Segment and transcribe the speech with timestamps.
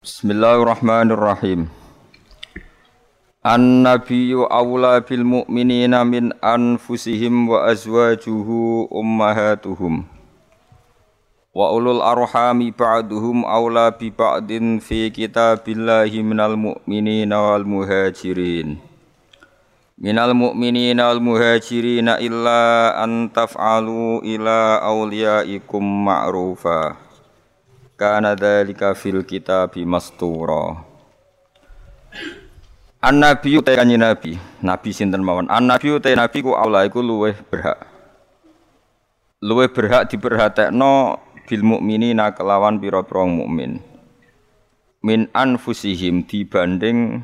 [0.00, 1.68] Bismillahirrahmanirrahim.
[3.44, 10.08] An-nabiyyu awla bil mu'minina min anfusihim wa azwajuhu ummahatuhum.
[11.52, 18.80] Wa ulul arhami ba'duhum awla bi ba'din fi kitabillahi minal mu'minina wal muhajirin.
[20.00, 27.09] Minal mu'minina wal muhajirin illa an taf'alu ila awliyaikum ma'rufa
[28.00, 30.80] kana dzalika fil kitabi mastura.
[33.04, 34.40] An nabi te kanjeng nabi.
[34.64, 35.52] Nabi sinten mawon?
[35.52, 37.84] An nabi te nabi ku Allah iku luweh berhak.
[39.44, 43.84] Luweh berhak diperhatekno bil mukminina kelawan pira-pira mukmin.
[45.04, 47.20] Min anfusihim dibanding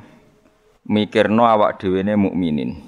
[0.84, 2.84] mikirno awak dhewe ne mukminin.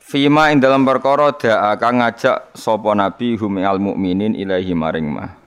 [0.00, 5.41] Fima ing dalam perkara da'a kang ngajak sapa nabi hum al mukminin ilahi maring mah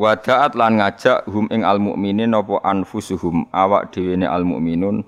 [0.00, 5.04] Wadaat lan ngajak hum ing al mukminin apa anfusuhum awak dhewe ne al mukminun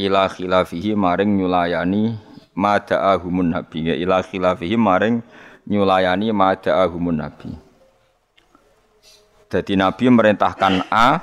[0.00, 2.16] ila khilafihi maring nyulayani
[2.56, 5.20] mada'ahumun nabi ya ila khilafihi maring
[5.68, 7.52] nyulayani mada'ahumun nabi.
[9.52, 11.20] Jadi nabi merintahkan A,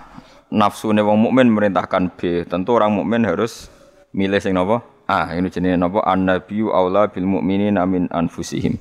[0.53, 2.45] nafsune wong mukmin merintahkan B.
[2.45, 3.67] Tentu orang mukmin harus
[4.13, 4.85] milih sing napa?
[5.09, 5.33] A.
[5.33, 6.05] Ini jenenge napa?
[6.05, 8.77] An-nabiyyu aula bil mukminina min anfusihim.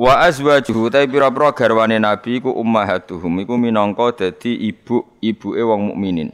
[0.00, 6.32] Wa azwajuhu ta pira-pira garwane Nabi iku ummahatuhum iku minangka dadi ibu-ibuke wong mukminin.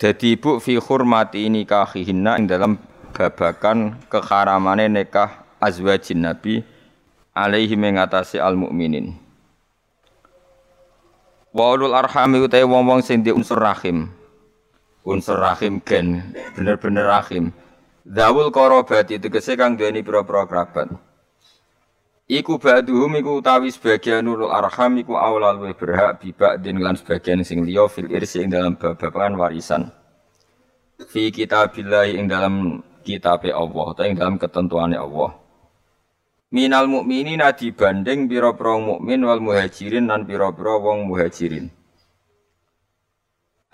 [0.00, 2.80] Dadi ibu fi hurmati nikahihinna ing dalam
[3.12, 6.64] babakan keharamane nikah azwajin Nabi
[7.36, 9.12] alaihi mengatasi al mukminin.
[11.52, 14.08] Wa ulul arhami utai wong-wong sing unsur rahim.
[15.04, 16.24] Unsur rahim gen
[16.56, 17.52] bener-bener rahim.
[18.08, 21.11] Zawul korobati tegese kang duweni pira-pira kerabat.
[22.32, 27.44] Iku ba'duhum iku utawi sebagian nurul arham iku awal luwih berhak bibak din lan sebagian
[27.44, 29.92] sing liya fil irsi ing dalam babakan warisan.
[31.12, 35.36] Fi kitabillah ing dalam kitab Allah atau ing dalam ketentuane Allah.
[36.56, 41.68] Minal mukminina dibanding pira-pira mukmin wal muhajirin lan pira-pira wong muhajirin.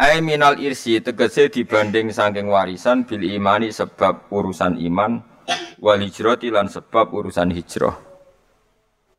[0.03, 5.23] Ai minal irsi tegese dibanding saking warisan bil imani sebab urusan iman
[5.79, 8.08] wal hijrati lan sebab urusan hijrah.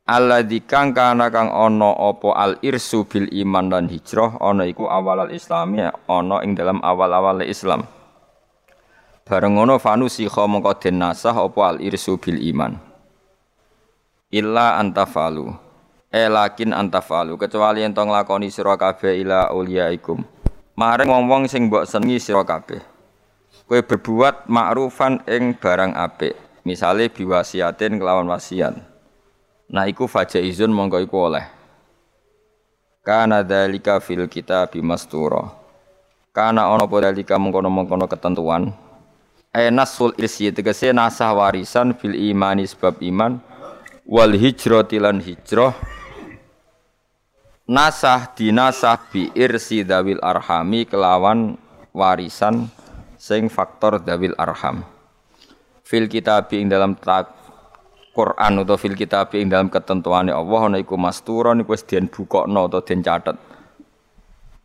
[0.10, 5.22] Alladzi kang kana kang ana apa al irsu bil iman dan hijrah ana iku awal
[5.22, 7.86] al islami ana ing dalam awal-awal Islam.
[9.22, 12.82] Bareng ngono fanusikha mongko den nasah apa al irsu bil iman.
[14.34, 14.82] Illa.
[16.10, 20.26] Eh lakin antafalu kecuali ento nglakoni sira kabeh ila uliaikum.
[20.74, 22.82] Maring wong-wong sing mbok senengi sira kabeh.
[23.70, 26.34] Kowe berbuat ma'rufan ing barang apik.
[26.66, 28.89] Misale biwasiatin kelawan wasiat
[29.70, 31.46] Nah iku fajaizun mongko iku oleh.
[33.06, 35.54] Kana dalika fil kitab mastura.
[36.34, 38.74] Kana ono apa dalika mengkono-mengkono ketentuan.
[39.50, 43.42] E nasul irsi tegese nasah warisan fil imani sebab iman
[44.06, 45.74] wal hijrati lan hijrah
[47.70, 51.58] nasah dinasah bi irsi dawil arhami kelawan
[51.94, 52.70] warisan
[53.22, 54.82] sing faktor dawil arham
[55.86, 57.39] fil kitab ing dalam tak
[58.20, 62.68] Quran atau fil kitab ing dalam ketentuane Allah ana iku masturon iku wis den bukokno
[62.68, 63.40] atau den catet.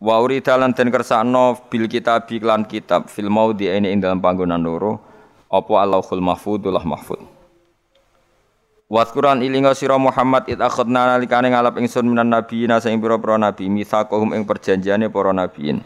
[0.02, 4.58] Wa urida lan den kersakno bil kitab lan kitab fil maudi ini ing dalam panggonan
[4.58, 4.98] loro
[5.46, 7.22] apa Allahul mahfudullah mahfud.
[8.90, 14.34] Waskuran ilinga sira Muhammad it akhadna nalikane ngalap ingsun minan nabiyina sing pira-pira nabi mitsaqahum
[14.36, 15.80] ing perjanjiane para nabiyin.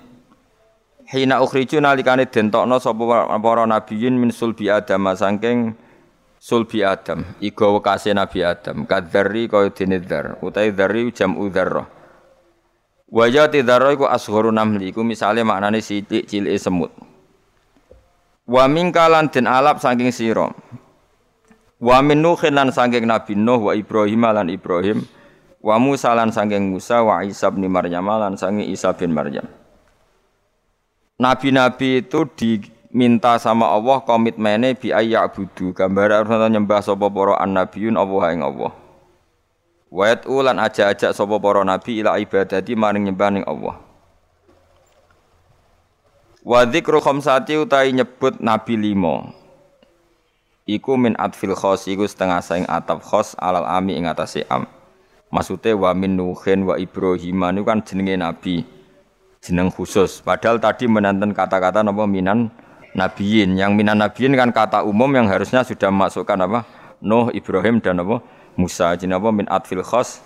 [1.08, 5.78] Hina ukhriju nalikane den tokno sapa para nabiyin min sulbi Adam saking
[6.38, 11.98] sulbi Adam iku wekase Nabi Adam kadzarri kaya dene dzar utawi dzarri jam udzarrah
[13.08, 16.92] Wajah tidara iku asghuru namli iku misale maknane sithik cilike semut.
[18.44, 20.52] Wa mingkalan den alap saking sira.
[21.80, 25.08] Wa min nuhin lan saking Nabi Nuh wa Ibrahim lan Ibrahim.
[25.64, 29.48] Wa Musa lan saking Musa wa Isa bin Maryam lan saking Isa bin Maryam.
[31.18, 34.92] Nabi-nabi itu di minta sama Allah komitmennya bi
[35.34, 38.72] budu gambar harus nyembah sapa para annabiyun Allah ing Allah.
[39.88, 43.76] Wa ulan aja-aja sapa para nabi ila ibadati maring nyembah ning Allah.
[46.44, 49.36] Wa dzikru khamsati utai nyebut nabi limo
[50.68, 54.68] iku min atfil khos iku setengah saing atap khos alal ami ing atase am.
[55.28, 58.56] Maksudnya wa min nuhin wa ibrahim itu kan jenenge nabi.
[59.44, 60.24] Jeneng khusus.
[60.24, 62.48] Padahal tadi menanten kata-kata napa minan
[62.96, 63.58] nabiin.
[63.58, 66.64] Yang minan nabiin kan kata umum yang harusnya sudah masukkan apa?
[67.02, 68.22] Nuh, Ibrahim dan apa?
[68.58, 68.94] Musa.
[68.98, 70.22] Jadi apa min atfil khos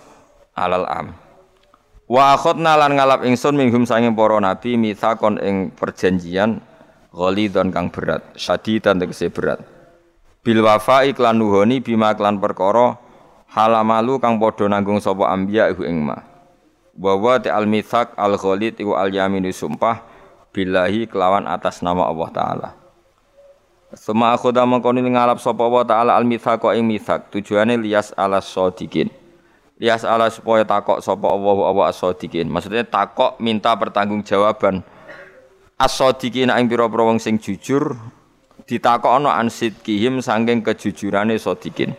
[0.57, 1.07] alal am.
[2.09, 6.61] Wa akhadna lan ngalap ingsun minhum sanging para nabi mitsakon ing perjanjian
[7.13, 9.65] ghalidon kang berat, syadidan tegese berat.
[10.43, 12.99] Bil wafa iklan nuhoni bima klan perkara
[13.53, 16.19] halamalu kang padha nanggung sapa anbiya iku ing ma.
[16.93, 20.12] Wa wa al mitsak al ghalid iku al yaminu sumpah
[20.53, 22.69] billahi kelawan atas nama Allah taala.
[23.93, 29.13] Suma akhoda mengkoni ngalap sapa Allah taala al mitsaqa ing mitsak tujuane lias ala sadiqin
[29.83, 32.47] lias ala supaya takok sapa Allah wa as-sadiqin.
[32.47, 34.87] Maksudnya takok minta pertanggungjawaban
[35.75, 37.99] as-sadiqin ing pira-pira wong sing jujur
[38.71, 41.99] ditakokno an sidqihim saking kejujurane sadiqin.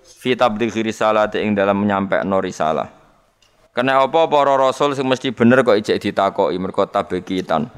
[0.00, 2.99] Fi tablighi risalati ing dalam menyampaikan risalah.
[3.70, 7.70] Kena apa para rasul sing mesti bener kok ijek ditakoki mergo tabekitan.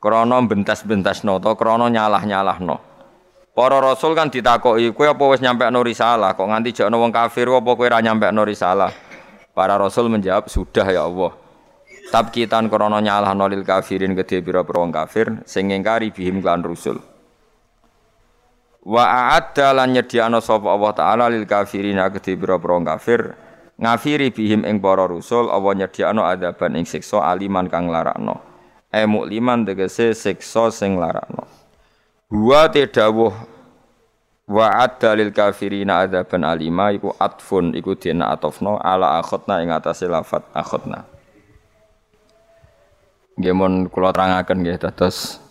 [0.00, 2.80] Krana bentas-bentasno to krana nyalah-nyalahno.
[3.52, 6.32] Para rasul kan ditakoki, kowe apa wis nyampekno risalah?
[6.32, 8.88] Kok nganti jakno wong kafir apa kowe ora nyampekno risalah?
[9.52, 11.36] Para rasul menjawab, "Sudah ya Allah."
[12.08, 17.04] Tabkitan krana nyalahno lil kafirin kedhe pira-pira wong kafir sing ngingkari bihim lan rusul.
[18.80, 23.43] Wa a'adda lan nyediakno sapa Allah taala lil kafirin kedhe pira-pira wong kafir
[23.78, 28.38] ngafiri bihim ing para rusul Allah nyediakno adaban ing siksa aliman kang larakno.
[28.94, 31.46] E mukliman tegese siksa sing larakno.
[32.30, 33.34] Wa tedawuh
[34.44, 40.06] wa adda lil kafirina adzaban alima iku atfun iku dina atofno ala akhotna ing atase
[40.06, 41.08] lafat akhotna.
[43.34, 45.42] Nggih mun kula terangaken nggih dados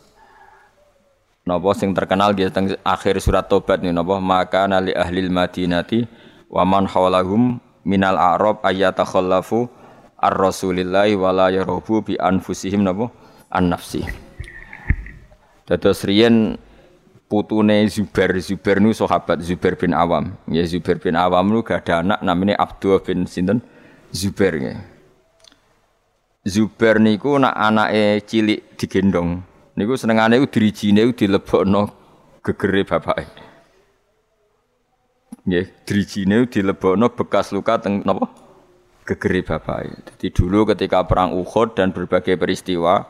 [1.43, 6.07] napa sing terkenal nggih teng akhir surat tobat nih napa maka nali ahlil madinati
[6.47, 9.67] wa man hawlahum minal a'rab ayatakhallafu
[10.19, 13.11] ar rasulillahi wala yarubu bi anfusihim napa
[13.51, 14.03] an nafsi.
[15.63, 16.59] Dados riyen
[17.31, 18.35] putune Zubair.
[18.43, 20.35] Zubair nu sahabat Zubair bin Awam.
[20.51, 23.63] Ya Zubair bin Awam nu gak ada anak namanya Abdul bin sinten
[24.11, 24.73] Zubair ya.
[26.43, 29.39] Zubair niku nak anake cilik digendong.
[29.79, 31.89] Niku senengane ku dirijine dilebokno
[32.43, 33.52] gegere bapake.
[35.43, 38.31] Nggih, dirijine dilebokno bekas luka teng napa?
[39.03, 39.91] Gegere bapake.
[40.15, 43.03] Jadi dulu ketika perang Uhud dan berbagai peristiwa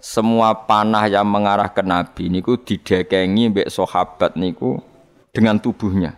[0.00, 4.80] semua panah yang mengarah ke Nabi niku didekengi mbek sahabat niku
[5.36, 6.16] dengan tubuhnya.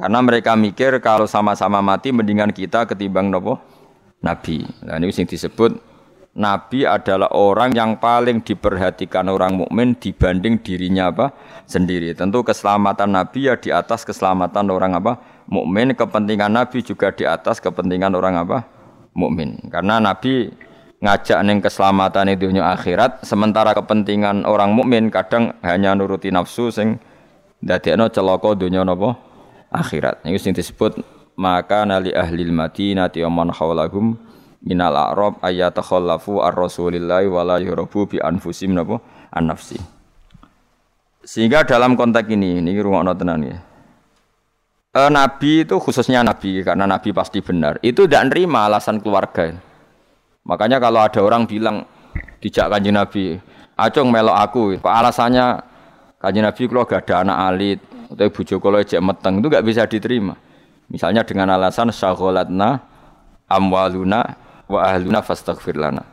[0.00, 3.60] Karena mereka mikir kalau sama-sama mati mendingan kita ketimbang nopo
[4.24, 4.64] Nabi.
[4.80, 5.76] Nah ini sing disebut
[6.30, 11.34] Nabi adalah orang yang paling diperhatikan orang mukmin dibanding dirinya apa
[11.66, 12.14] sendiri.
[12.14, 15.18] Tentu keselamatan Nabi ya di atas keselamatan orang apa
[15.50, 15.90] mukmin.
[15.90, 18.62] Kepentingan Nabi juga di atas kepentingan orang apa
[19.10, 19.58] mukmin.
[19.74, 20.54] Karena Nabi
[21.02, 27.00] ngajak neng keselamatan itu dunia akhirat sementara kepentingan orang mukmin kadang hanya nuruti nafsu sing
[27.64, 29.16] dadekno celaka dunia nopo
[29.72, 31.00] akhirat ini sing disebut
[31.40, 33.48] maka nali ahli madinati wa man
[34.60, 39.00] minal a'rab ayatakhallafu ar-rasulillahi wa la yurabu bi anfusim napa?
[39.30, 39.78] An nafsi
[41.20, 43.58] sehingga dalam konteks ini ini rungokno tenan ya.
[44.90, 47.78] E, Nabi itu khususnya Nabi karena Nabi pasti benar.
[47.84, 49.52] Itu tidak nerima alasan keluarga.
[50.48, 51.84] Makanya kalau ada orang bilang
[52.40, 53.36] dijak kanjeng Nabi,
[53.76, 55.60] acung melok aku, kok alasannya
[56.18, 57.80] kanjeng Nabi kalau gak ada anak alit,
[58.10, 60.34] atau ibu Joko ejek meteng, itu gak bisa diterima.
[60.90, 62.80] Misalnya dengan alasan syagholatna
[63.46, 64.24] amwaluna
[64.70, 66.06] wa ahluna fastaghfir lana.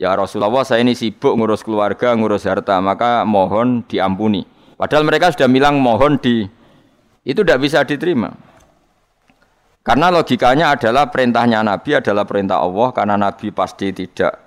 [0.00, 4.42] Ya Rasulullah saya ini sibuk ngurus keluarga, ngurus harta, maka mohon diampuni.
[4.74, 6.48] Padahal mereka sudah bilang mohon di
[7.20, 8.32] itu tidak bisa diterima.
[9.84, 14.40] Karena logikanya adalah perintahnya Nabi adalah perintah Allah karena Nabi pasti tidak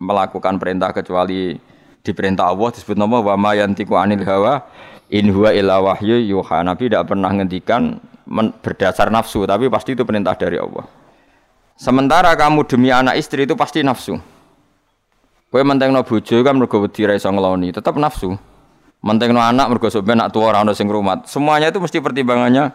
[0.00, 1.56] melakukan perintah kecuali
[2.04, 4.64] diperintah Allah disebut nama wa ma yantiqu anil hawa
[5.08, 6.64] in huwa illa wahyu yuha.
[6.64, 8.00] Nabi tidak pernah ngendikan
[8.60, 10.84] berdasar nafsu tapi pasti itu perintah dari Allah.
[11.78, 14.18] Sementara kamu demi anak istri itu pasti nafsu.
[15.46, 18.34] Kowe mentengno bojo kan mergo wedi ra iso ngeloni, tetap nafsu.
[18.98, 21.30] Mentengno anak mergo sampeyan nak tuwa ora ono sing rumat.
[21.30, 22.74] Semuanya itu mesti pertimbangannya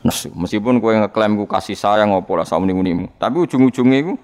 [0.00, 0.32] nafsu.
[0.32, 4.14] Meskipun kue ngeklaim ku kasih sayang apa lah sama nimu tapi ujung-ujungnya ku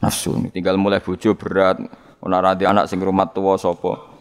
[0.00, 0.32] nafsu.
[0.48, 1.76] Tinggal mulai bojo berat,
[2.24, 4.16] ora radi anak sing rumah tua sopo.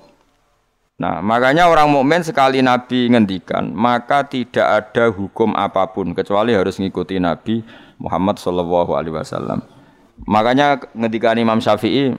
[0.99, 6.81] Nah, makanya orang mukmin sekali Nabi ngendikan, maka tidak ada hukum apa pun kecuali harus
[6.81, 7.61] ngikuti Nabi
[7.97, 9.65] Muhammad Shallallahu Alaihi Wasallam.
[10.25, 12.17] Makanya ngendikan Imam Syafi'i,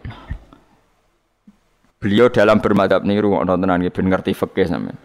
[1.98, 4.98] beliau dalam bermadhab niru nontonan ben ngerti fikih sampean.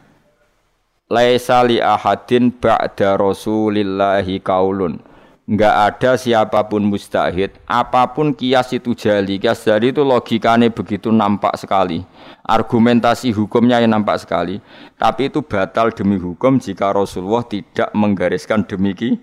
[1.09, 4.97] Laisa li ahadin ba'da rasulillahi kaulun.
[5.43, 9.35] Enggak ada siapa pun mustahid apa pun kias itu jali.
[9.35, 12.07] Kias jali itu logikanya begitu nampak sekali.
[12.47, 14.63] Argumentasi hukumnya yang nampak sekali.
[14.95, 19.19] Tapi itu batal demi hukum jika Rasulullah tidak menggariskan demiki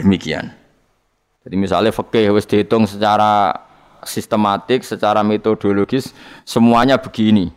[0.00, 0.57] demikian
[1.46, 3.54] jadi misalnya fakih wis dihitung secara
[4.02, 6.10] sistematik, secara metodologis
[6.42, 7.50] semuanya begini.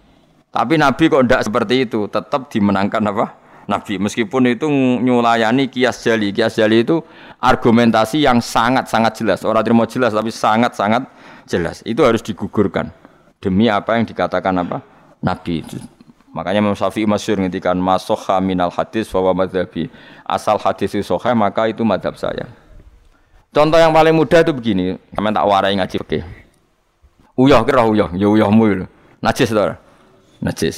[0.51, 3.25] Tapi Nabi kok tidak seperti itu, tetap dimenangkan apa?
[3.71, 3.95] Nabi.
[4.01, 4.67] Meskipun itu
[4.99, 6.35] nyulayani kias jali.
[6.35, 6.99] Kias jali itu
[7.39, 9.39] argumentasi yang sangat-sangat jelas.
[9.47, 11.07] Orang terima jelas tapi sangat-sangat
[11.47, 11.79] jelas.
[11.87, 12.91] Itu harus digugurkan.
[13.39, 14.83] Demi apa yang dikatakan apa?
[15.23, 15.63] Nabi.
[16.35, 19.87] Makanya Imam Syafi'i masyur ngintikan masoha minal hadis bahwa madhabi.
[20.27, 22.60] Asal hadis itu soha maka itu madhab saya.
[23.51, 24.95] Contoh yang paling mudah itu begini.
[25.11, 26.19] Kami tak warai ngaji oke.
[27.35, 28.85] Uyah kira uyah, ya uyahmu itu.
[29.19, 29.63] Najis itu.
[30.39, 30.75] Najis.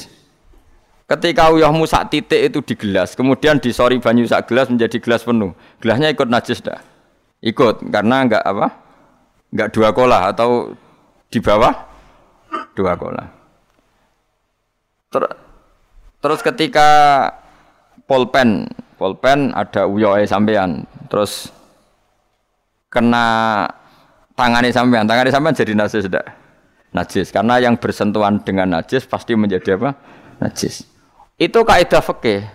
[1.06, 5.54] Ketika uyahmu sak titik itu di gelas, kemudian disori banyu sak gelas menjadi gelas penuh.
[5.78, 6.82] Gelasnya ikut najis dah.
[7.44, 8.72] Ikut karena enggak apa?
[9.54, 10.74] Enggak dua kola atau
[11.30, 11.76] di bawah
[12.74, 13.24] dua kola.
[15.12, 15.22] Ter
[16.24, 16.88] terus ketika
[18.08, 18.66] polpen,
[18.96, 21.52] polpen ada uyoe sampean, terus
[22.94, 23.26] kena
[24.38, 26.26] tangannya sampean, tangannya sampean jadi najis tidak?
[26.94, 29.98] Najis, karena yang bersentuhan dengan najis pasti menjadi apa?
[30.38, 30.86] Najis.
[31.34, 32.46] Itu kaidah fikih.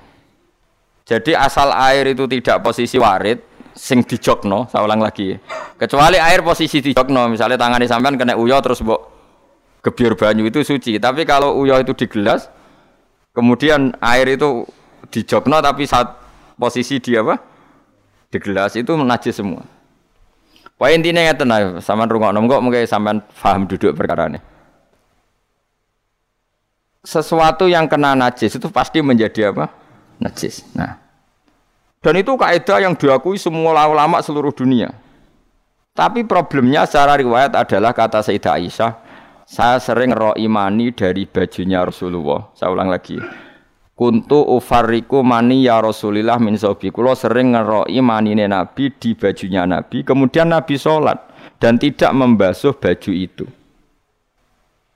[1.04, 3.44] Jadi asal air itu tidak posisi warid,
[3.76, 5.36] sing dijokno, saya ulang lagi.
[5.76, 9.02] Kecuali air posisi dijokno, misalnya tangannya sampean kena uyo terus mbok
[9.84, 10.96] gebyur banyu itu suci.
[11.00, 12.48] Tapi kalau uyo itu di gelas,
[13.36, 14.64] kemudian air itu
[15.12, 16.16] dijokno tapi saat
[16.56, 17.36] posisi di apa?
[18.30, 19.79] Di gelas itu najis semua.
[20.80, 24.40] Poin intinya ngeten ae, sampean rungokno kok mungkin sampean paham duduk perkara ini.
[27.04, 29.68] Sesuatu yang kena najis itu pasti menjadi apa?
[30.24, 30.64] Najis.
[30.72, 30.96] Nah.
[32.00, 34.96] Dan itu kaidah yang diakui semua ulama seluruh dunia.
[35.92, 38.92] Tapi problemnya secara riwayat adalah kata Sayyidah Aisyah,
[39.44, 42.56] saya sering roh imani dari bajunya Rasulullah.
[42.56, 43.20] Saya ulang lagi.
[44.00, 46.88] Kuntu ufariku mani ya Rasulillah min sobi.
[46.88, 50.08] Kulo sering ngeroi manine Nabi di bajunya Nabi.
[50.08, 51.20] Kemudian Nabi sholat
[51.60, 53.44] dan tidak membasuh baju itu.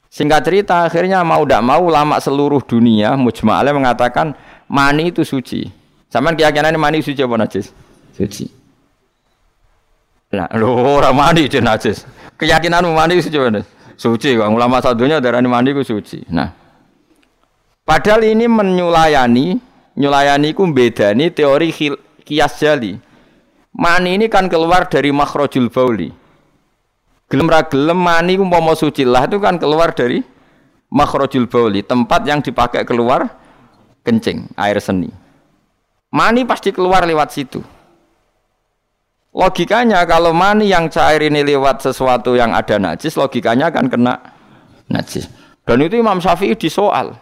[0.08, 4.40] Singkat cerita akhirnya mau tidak mau lama seluruh dunia mujma'ale mengatakan
[4.72, 5.68] mani itu suci.
[6.08, 7.76] Sama keyakinan mani suci apa najis?
[8.16, 8.48] Suci.
[10.32, 12.08] Nah, lo orang mani itu najis.
[12.40, 13.68] Keyakinan mani suci apa?
[14.00, 14.40] Suci.
[14.40, 16.24] Ulama satunya darah mani itu suci.
[16.32, 16.63] Nah,
[17.84, 19.60] Padahal ini menyulayani,
[20.00, 21.70] nyulayani ku bedani teori
[22.24, 22.96] kias jali.
[23.76, 26.08] Mani ini kan keluar dari makhrajul bauli.
[27.28, 30.22] Gelem ra gelem mani mau suci lah itu kan keluar dari
[30.94, 33.28] makhrajul bauli, tempat yang dipakai keluar
[34.06, 35.10] kencing, air seni.
[36.14, 37.60] Mani pasti keluar lewat situ.
[39.34, 44.22] Logikanya kalau mani yang cair ini lewat sesuatu yang ada najis, logikanya akan kena
[44.86, 45.26] najis.
[45.66, 47.18] Dan itu Imam Syafi'i disoal.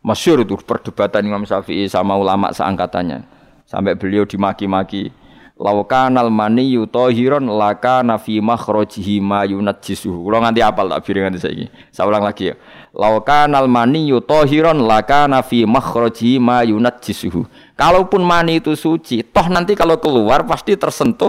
[0.00, 3.20] Masyur itu perdebatan Imam Syafi'i sama ulama seangkatannya.
[3.68, 5.12] Sampai beliau dimaki-maki.
[5.60, 10.24] Laukanal mani yutohiron laka nafi makhrojihi ma yunajjisuhu.
[10.24, 12.56] Kalau nganti apal tak biring nganti saya Saya ulang lagi ya.
[12.96, 17.44] Laukanal mani yutohiron laka nafi makhrojihi ma yunajjisuhu.
[17.76, 21.28] Kalaupun mani itu suci, toh nanti kalau keluar pasti tersentuh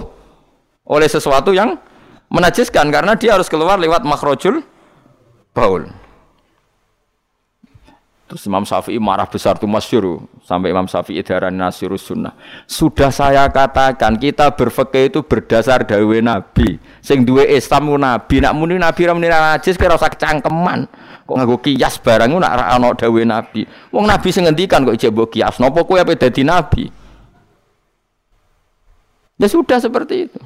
[0.88, 1.76] oleh sesuatu yang
[2.32, 4.64] menajiskan karena dia harus keluar lewat makhrojul
[5.52, 5.92] baul.
[8.32, 12.32] Terus Imam Syafi'i marah besar itu masyur sampai Imam Syafi'i darah nasirus sunnah.
[12.64, 16.80] Sudah saya katakan kita berfikih itu berdasar dawe Nabi.
[17.04, 20.88] Sing duwe Islam Nabi, nak muni Nabi ra muni najis kira usah kecangkeman.
[21.28, 23.68] Kok nganggo kias barang nak ra ana dawe Nabi.
[23.92, 25.60] Wong Nabi sing ngendikan kok ijek mbok kias.
[25.60, 26.88] Napa kowe ape dadi nabi?
[29.36, 30.40] Ya sudah seperti itu.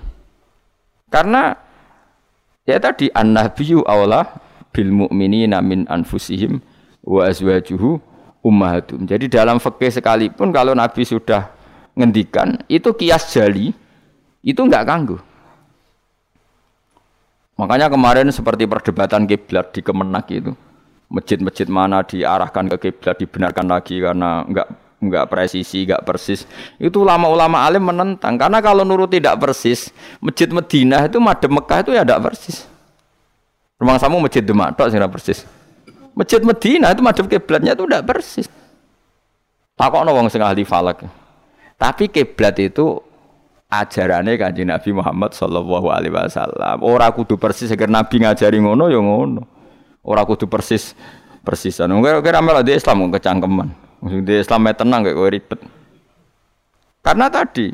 [1.14, 1.54] Karena
[2.66, 4.42] ya tadi an-nabiyyu aula
[4.74, 6.66] bil mu'minina min anfusihim
[7.06, 8.02] wa azwajuhu
[8.42, 9.06] ummahatum.
[9.06, 11.54] Jadi dalam fikih sekalipun kalau Nabi sudah
[11.96, 13.72] ngendikan itu kias jali
[14.42, 15.18] itu enggak ganggu.
[17.56, 20.52] Makanya kemarin seperti perdebatan kiblat di Kemenak itu.
[21.08, 24.68] Masjid-masjid mana diarahkan ke kiblat dibenarkan lagi karena enggak
[25.00, 26.44] enggak presisi, enggak persis.
[26.76, 31.92] Itu ulama-ulama alim menentang karena kalau nurut tidak persis, Masjid Madinah itu madem Mekah itu
[31.96, 32.68] ya enggak persis.
[33.80, 35.48] Rumah samu Masjid Demak tok sing persis.
[36.16, 38.48] Masjid Medina itu madhep kiblatnya itu tidak persis.
[39.76, 41.04] Takokno wong sing ahli falak.
[41.76, 43.04] Tapi kiblat itu
[43.68, 46.80] ajarannya kanji Nabi Muhammad Shallallahu Alaihi Wasallam.
[46.80, 49.44] Orang kudu persis agar Nabi ngajari ngono ya ngono.
[50.08, 50.96] Orang kudu persis
[51.44, 51.92] persisan.
[51.92, 53.68] Mungkin kira malah di Islam kecangkeman.
[54.24, 55.60] Di Islam tenang kayak ribet.
[57.04, 57.70] Karena tadi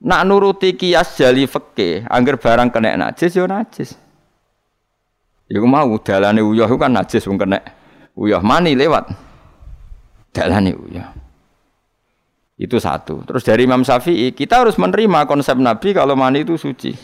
[0.00, 4.03] nak nuruti kias jali fakih, angger barang kena najis yo najis.
[5.44, 7.60] Iku mau dalane uyah kan najis wong kena
[8.16, 9.12] uyah mani lewat.
[10.32, 11.12] Dalane uyah.
[12.56, 13.26] Itu satu.
[13.26, 16.94] Terus dari Imam Syafi'i, kita harus menerima konsep Nabi kalau mani itu suci.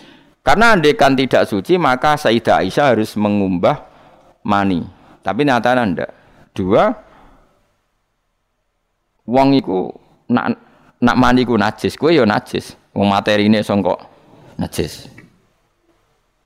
[0.40, 3.85] Karena andekan tidak suci maka Sayyidah Aisyah harus mengumbah
[4.40, 4.80] mani.
[5.20, 6.11] Tapi nyatanya ndak.
[6.56, 6.88] Dua,
[9.28, 9.92] wong iku
[10.32, 10.56] nak
[10.99, 12.73] nak mani ku najis, kowe ya najis.
[12.97, 14.00] Wong materine songkok
[14.56, 15.20] najis.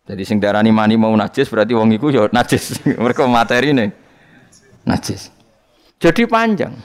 [0.04, 2.76] Jadi sing darani mani mau najis berarti wong iku ya najis.
[3.04, 3.96] Mereka materine
[4.84, 5.32] najis.
[5.96, 6.76] Jadi panjang.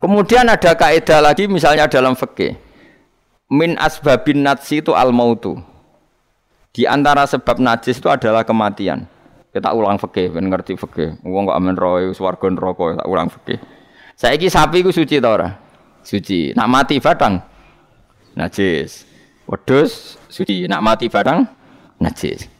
[0.00, 2.56] Kemudian ada kaidah lagi misalnya dalam fikih.
[3.52, 5.60] Min asbabin najsi itu al mautu.
[6.72, 9.08] Di antara sebab najis itu adalah kematian.
[9.52, 11.24] Kita ulang fikih, ben ngerti fikih.
[11.24, 13.56] Wong kok amen roy swarga neraka tak ulang fikih.
[14.12, 15.48] Saiki sapi ku suci ta ora?
[16.04, 16.52] Suci.
[16.52, 17.40] Nak mati batang
[18.36, 19.05] najis.
[19.46, 20.66] Wedhus suci.
[20.66, 21.46] Nak mati batang
[22.02, 22.50] najis.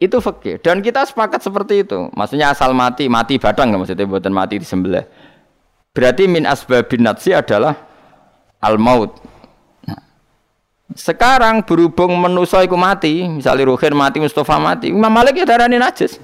[0.00, 2.08] Itu fikih dan kita sepakat seperti itu.
[2.16, 5.04] Maksudnya asal mati, mati batang maksudnya buatan mati di sebelah.
[5.92, 7.76] Berarti min asbabin najsi adalah
[8.64, 9.12] al maut.
[9.84, 10.00] Nah,
[10.96, 16.16] sekarang berhubung menusa iku mati, misalnya Ruhin mati, Mustafa mati, Imam Malik ya darani najis.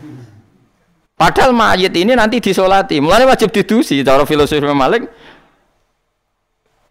[1.16, 5.08] Padahal mayit ini nanti disolati, mulai wajib didusi cara filosofi Imam Malik.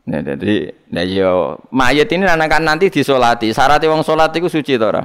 [0.05, 3.49] Nah, jadi, nah yo mayit ini anak nanti disolati.
[3.49, 5.01] Syaratnya wong solat itu suci tora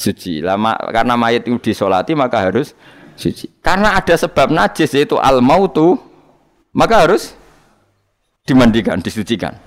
[0.00, 0.40] suci.
[0.40, 2.72] Lama karena mayat itu disolati maka harus
[3.20, 3.52] suci.
[3.60, 6.00] Karena ada sebab najis yaitu al mautu
[6.72, 7.36] maka harus
[8.48, 9.60] dimandikan, disucikan.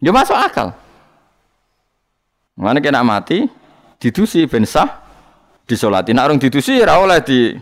[0.00, 0.72] Ya masuk akal.
[2.56, 3.44] Mana kena mati
[4.00, 4.88] didusi ben sah
[5.68, 6.16] disolati.
[6.16, 7.52] Nak orang didusi oleh di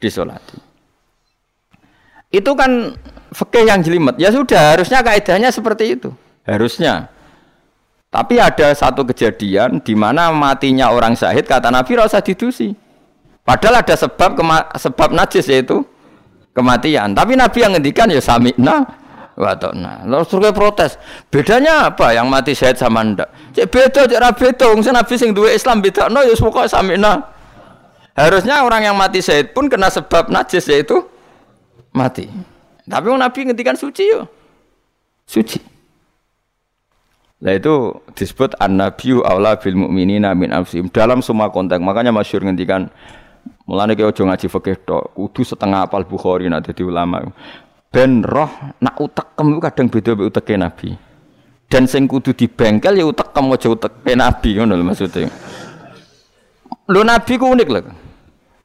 [0.00, 0.69] disolati.
[2.30, 2.94] Itu kan
[3.34, 4.14] fikih yang jelimet.
[4.18, 6.14] Ya sudah, harusnya kaidahnya seperti itu.
[6.46, 7.10] Harusnya.
[8.10, 12.74] Tapi ada satu kejadian di mana matinya orang syahid kata Nabi rasa didusi.
[13.46, 14.34] Padahal ada sebab
[14.74, 15.86] sebab najis yaitu
[16.50, 17.14] kematian.
[17.14, 18.82] Tapi Nabi yang ngendikan ya sami'na
[19.38, 20.10] wa ta'na.
[20.10, 20.98] Lalu suruh protes.
[21.30, 23.30] Bedanya apa yang mati syahid sama ndak?
[23.54, 24.64] Cek beda, cek ra beda.
[24.74, 27.30] Wong Nabi sing duwe Islam beda no ya pokoke sami'na.
[28.18, 31.06] Harusnya orang yang mati syahid pun kena sebab najis yaitu
[31.94, 32.26] mati.
[32.86, 34.26] Tapi Nabi ngendikan suci yo.
[35.26, 35.62] Suci.
[37.40, 41.80] Nah itu disebut an-nabiyyu aula bil mu'minina min anfusihim dalam semua konteks.
[41.80, 42.92] Makanya masyhur ngendikan
[43.64, 47.24] mulane ki aja ngaji fikih tok, kudu setengah apal Bukhari nak dadi ulama.
[47.88, 48.50] Ben roh
[48.82, 50.92] nak utekem kadang beda mek uteke Nabi.
[51.70, 55.30] Dan sing kudu dibengkel ya utekem aja uteke Nabi ngono lho maksudnya.
[56.90, 57.80] Lho Nabi ku unik lho.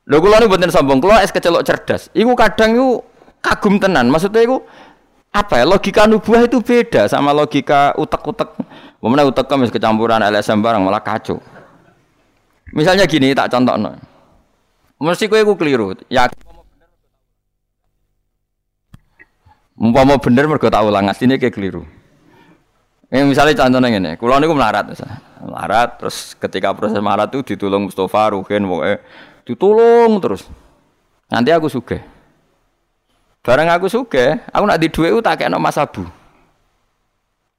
[0.05, 2.13] Lho kula niku mboten sombong, kula es kecelok cerdas.
[2.13, 3.01] Iku kadang iku
[3.45, 4.09] kagum tenan.
[4.09, 4.65] Maksudnya iku
[5.29, 8.57] apa ya logika nubuah itu beda sama logika utek-utek.
[9.05, 11.37] Mana utek kemis kecampuran LSM barang malah kacau.
[12.73, 13.93] Misalnya gini tak contoh no.
[14.97, 15.93] Mesti kue keliru.
[16.09, 16.25] Ya
[19.75, 21.83] Umpama bener mergo tak ulang asline kayak keliru.
[23.11, 24.87] Eh, misalnya contohnya ini, kulo niku melarat,
[25.43, 28.97] melarat, terus ketika proses melarat itu ditolong Mustafa, Ruhin, pokoknya
[29.45, 30.47] ditolong terus.
[31.29, 32.14] Nanti aku suge.
[33.45, 36.01] Barang aku suge, aku nak di duit tak kayak Mas Abu.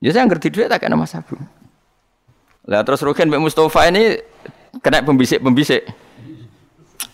[0.03, 1.39] Ya saya ngerti duit tak kayak Mas Abu.
[2.67, 4.19] Lah terus Rukin Mbak Mustafa ini
[4.83, 5.87] kena pembisik-pembisik.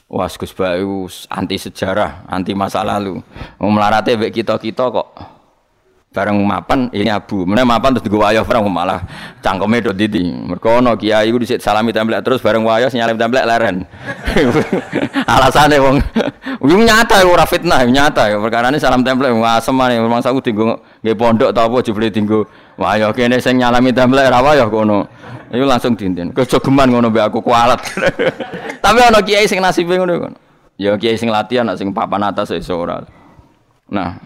[0.08, 3.20] Wah, Gus anti sejarah, anti masa lalu.
[3.56, 5.08] Mau melarate mbek kita-kita kok
[6.12, 7.48] bareng mapan ini abu.
[7.48, 9.01] Mana mapan terus digawa wayah bareng malah
[9.40, 10.29] cangkeme do didi.
[10.29, 13.88] Mergo ana kiai iku dhisik salami templek terus bareng wayah nyalim templek leren.
[15.35, 15.96] Alasane wong.
[16.62, 18.37] Wong nyata ora fitnah nyata ya.
[18.38, 22.46] Perkara ini salam templek asem ane memang saku tinggo nggih pondok ta apa jebule tinggo
[22.77, 25.09] wayah kene sing nyalami templek ra wayah kono
[25.48, 26.37] iku langsung dinten.
[26.37, 27.81] Kejogeman ngono mbek aku kualat.
[28.85, 30.37] Tapi ana kiai sing nasibe ngono
[30.77, 33.01] ya kiai sing latihan sing papan atas iso ora.
[33.88, 34.20] Nah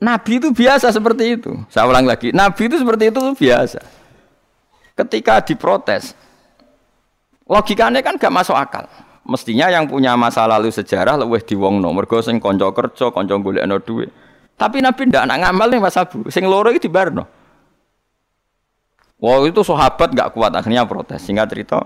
[0.00, 1.52] Nabi itu biasa seperti itu.
[1.68, 3.84] Saya ulang lagi, Nabi itu seperti itu biasa.
[4.96, 6.16] Ketika diprotes,
[7.44, 8.88] logikanya kan gak masuk akal.
[9.28, 14.08] Mestinya yang punya masa lalu sejarah lebih diwongno, mergo sing kerja, konco golekno duit.
[14.56, 17.28] Tapi Nabi ndak anak ngamal nih Mas Abu, sing loro iki dibarno.
[19.20, 21.20] Wah itu sahabat gak kuat akhirnya protes.
[21.20, 21.84] Singkat cerita,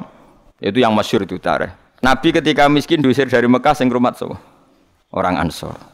[0.63, 1.75] itu yang masyur itu tareh.
[1.99, 4.31] Nabi ketika miskin diusir dari Mekah sing rumah so,
[5.11, 5.94] orang Ansor.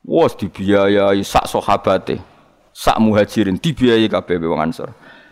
[0.00, 2.18] Wos dibiayai sak sahabate,
[2.72, 4.90] sak muhajirin dibiayai kabeh wong Ansor.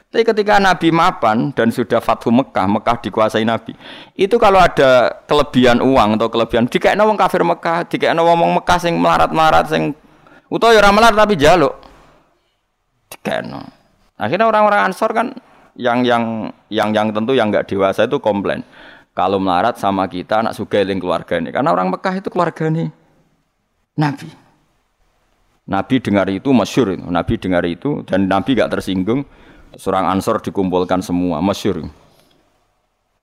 [0.08, 3.76] Tapi ketika Nabi mapan dan sudah Fathu Mekah, Mekah dikuasai Nabi,
[4.16, 8.96] itu kalau ada kelebihan uang atau kelebihan, dikaitno wong kafir Mekah, dikaitno wong Mekah sing
[8.96, 9.92] melarat-melarat sing
[10.48, 11.76] utawa ya ora melarat tapi jaluk.
[13.12, 13.60] Dikaitno.
[14.16, 15.36] Akhirnya orang-orang Ansor kan
[15.76, 18.64] yang yang yang yang tentu yang nggak dewasa itu komplain.
[19.12, 22.88] Kalau melarat sama kita anak sugeling keluarga ini, karena orang Mekah itu keluarga nih
[23.92, 24.47] Nabi.
[25.68, 29.28] Nabi dengar itu masyur, Nabi dengar itu dan Nabi gak tersinggung.
[29.76, 31.84] Surang Ansor dikumpulkan semua, masyur.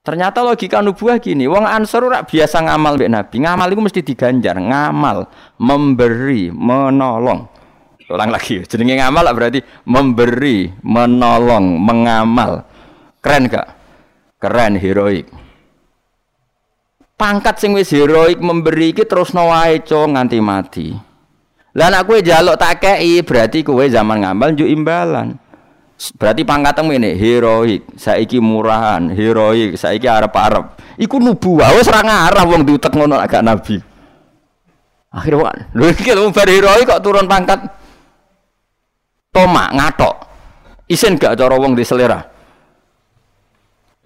[0.06, 3.36] Ternyata logika nubuah gini, wong Ansor ora biasa ngamal mbek Nabi.
[3.42, 5.26] Ngamal itu mesti diganjar, ngamal,
[5.58, 7.50] memberi, menolong.
[8.06, 12.62] Ulang lagi, jenenge ngamal berarti memberi, menolong, mengamal.
[13.26, 13.68] Keren gak?
[14.38, 15.26] Keren, heroik.
[17.18, 21.15] Pangkat sing wis heroik memberi iki terus wae nganti mati.
[21.76, 25.36] Lah nek kowe njaluk tak kei berarti kowe zaman ngamal njuk imbalan.
[26.16, 30.76] Berarti pangkatmu ini heroik, saiki murahan, heroik, saiki arep-arep.
[31.00, 33.80] Iku nubuah wis ora ngarah wong diutek ngono agak nabi.
[35.12, 37.60] Akhirnya lho iki lho heroik kok turun pangkat.
[39.32, 40.16] Toma ngatok.
[40.88, 42.24] Isin gak cara wong di selera.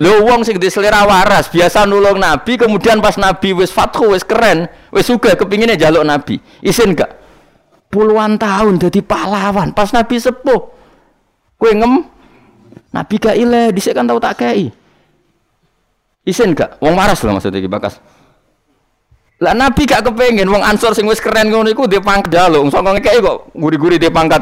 [0.01, 4.25] Lho wong sing di selera waras biasa nulung nabi kemudian pas nabi wis fathu wis
[4.25, 6.41] keren, wis sugih kepinginnya jaluk nabi.
[6.65, 7.19] Isin gak?
[7.89, 9.73] Puluhan tahun jadi pahlawan.
[9.73, 10.61] Pas Nabi sepuh
[11.59, 12.05] kue ngem.
[12.89, 14.73] Nabi gak ile di sini kan tahu tak kei.
[16.25, 16.81] Isin gak?
[16.81, 18.01] Wong waras lah maksudnya bakas.
[19.41, 22.97] Lah Nabi gak kepengen wong ansor sing wis keren ngono iku dia pangkat jaluk songkong
[22.97, 24.41] kei kok guri-guri dia pangkat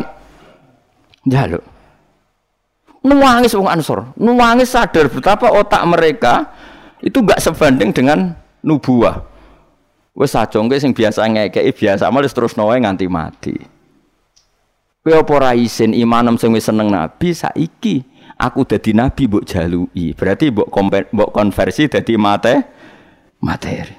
[1.27, 1.61] jaluk
[3.07, 4.11] nuangis wong ansor.
[4.19, 6.51] Nuangis sadar betapa otak mereka
[6.99, 9.23] itu gak sebanding dengan nubuah
[10.17, 13.53] Wes sajongke sing biasa ngekeki biasa malah terus nawae nganti mati.
[15.05, 18.01] Kowe apa ora isin imanem sing wis seneng nabi saiki
[18.33, 20.17] aku dadi nabi mbok jaluki.
[20.17, 20.73] Berarti mbok
[21.13, 22.65] mbok konversi dadi mate
[23.45, 23.93] materi.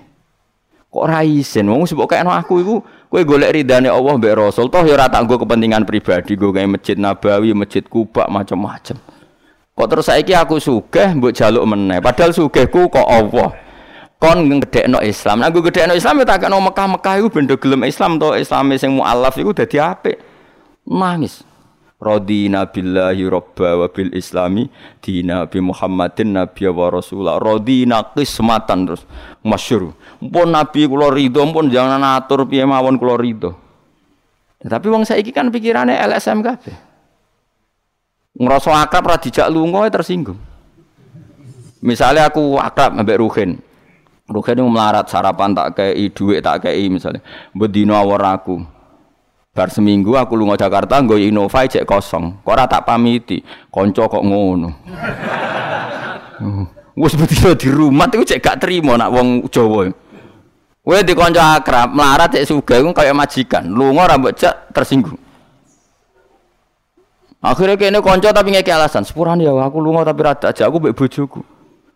[0.90, 4.82] Kok ora isin wong mbok kayakno aku iku kowe golek ridane Allah mbek Rasul toh
[4.82, 8.98] ya ora tak kepentingan pribadi gue kayak masjid Nabawi, masjid Kuba macam-macam.
[9.78, 12.02] Kok terus saiki aku sugih mbok jaluk meneh.
[12.02, 13.67] Padahal sugihku kok Allah
[14.18, 15.40] kon ngedekno Islam.
[15.40, 18.98] Nah, gue gedekno Islam ya tak kena Mekah-Mekah iku benda gelem Islam to Islam sing
[18.98, 20.18] mualaf iku dadi apik.
[20.84, 21.46] Nangis.
[21.98, 24.70] Radina billahi robba wa bil islami
[25.02, 29.02] dina bi Muhammadin nabi wa rasulah radina qismatan terus
[29.42, 29.98] masyhur.
[30.22, 33.50] Pun nabi kula ridho pun jangan atur piye mawon kula ridho.
[34.62, 36.74] Ya, tapi wong saiki kan pikirannya LSM kabeh.
[38.38, 40.38] Ngerasa akrab ra dijak lunga tersinggung.
[41.82, 43.58] Misalnya aku akrab ambek Ruhin,
[44.28, 47.24] Rugen melarat sarapan tak kei duit tak kei misalnya.
[47.56, 48.60] Bedino awor aku.
[49.56, 52.44] Bar seminggu aku lunga Jakarta nggo Innova cek kosong.
[52.44, 53.40] Kok ora tak pamiti.
[53.72, 54.68] Konco kok ngono.
[57.00, 59.88] Wes bedino di rumah iku cek gak terima nak wong Jawa.
[60.84, 63.64] Kowe di kanca akrab melarat cek sugih iku kaya majikan.
[63.64, 65.16] Lunga ora mbok cek tersinggung.
[67.40, 69.08] Akhirnya kene konco tapi ngeke alasan.
[69.08, 71.40] Sepurane ya aku lunga tapi rada aja aku mbek bojoku.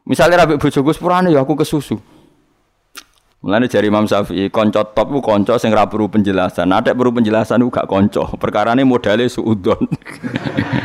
[0.08, 2.00] Misalnya rabek bojoku sepurane ya aku kesusu.
[3.42, 6.70] Mulane jari Imam Syafi'i, konco top ku konco sing ora perlu penjelasan.
[6.70, 8.38] Ada perlu penjelasan ku gak konco.
[8.38, 9.83] Perkarane modale suudon.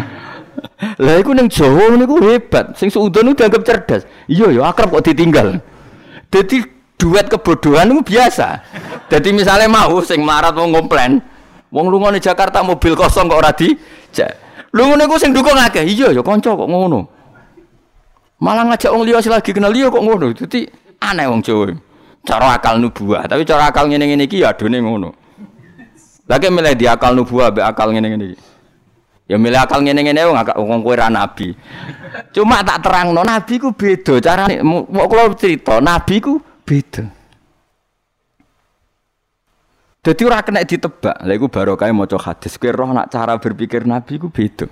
[1.05, 2.73] Lah iku ning Jawa niku hebat.
[2.73, 4.09] Sing suudon ku dianggap cerdas.
[4.25, 5.61] Iya ya akrab kok ditinggal.
[6.33, 6.65] Dadi
[6.97, 8.65] duet kebodohan itu biasa.
[9.05, 11.21] Jadi misalnya mau sing marat mau ngomplain,
[11.69, 13.69] wong lunga Jakarta mobil kosong kok ora di.
[14.73, 15.85] Lu ngono sing dukung akeh.
[15.85, 17.05] Iya ya kanca kok ngono.
[18.41, 20.33] Malah ngajak wong liya lagi kenal liya kok ngono.
[20.33, 20.65] Dadi
[21.05, 21.85] aneh wong Jawa
[22.27, 25.09] cara akal nubuah tapi cara akal ngene ngene iki ya adone ngono
[26.27, 28.25] lagi milih di akal nubuah be akal ngene ngene
[29.31, 30.35] ya milih akal ngene ngene wong
[30.67, 31.55] wong kowe nabi
[32.35, 37.15] cuma tak terangno nabi ku beda carane mau kula cerita nabi ku beda
[40.07, 41.19] Jadi ora kena ditebak.
[41.19, 42.55] Lha iku barokah maca hadis.
[42.55, 44.63] Kowe roh nak cara berpikir Nabi ku beda.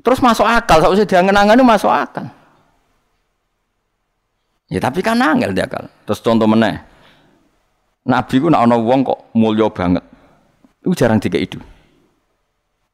[0.00, 2.32] Terus masuk akal, sausé diangen-angen masuk akal.
[4.66, 5.86] Ya tapi kan angel dia kan.
[6.06, 6.82] Terus contoh meneh.
[8.06, 10.02] Nabi ku nak ana wong kok mulya banget.
[10.82, 11.58] Itu jarang tiga itu.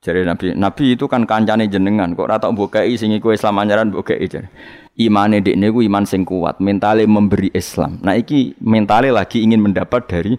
[0.02, 4.26] Jadi Nabi, Nabi itu kan kancane jenengan, kok rata bukai sing iku Islam anjaran bukai
[4.26, 4.50] jare.
[4.98, 8.02] Imane dekne ku iman sing kuat, mentale memberi Islam.
[8.02, 10.34] Nah iki mentale lagi ingin mendapat dari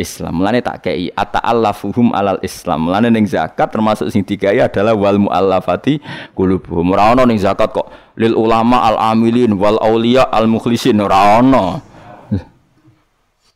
[0.00, 0.40] Islam.
[0.40, 2.88] Mulane tak kei ata'allafuhum alal Islam.
[2.88, 6.00] Mulane ning zakat termasuk sing dikai adalah wal muallafati
[6.32, 6.96] qulubuhum.
[6.96, 11.78] Ora ono ning zakat kok lil ulama al amilin wal aulia al mukhlisin ora ono.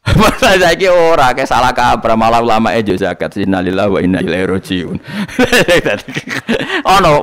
[0.20, 4.96] Masa saiki ora ke salah kabar malah ulama e zakat innalillahi wa inna ilaihi rajiun.
[7.00, 7.14] Ono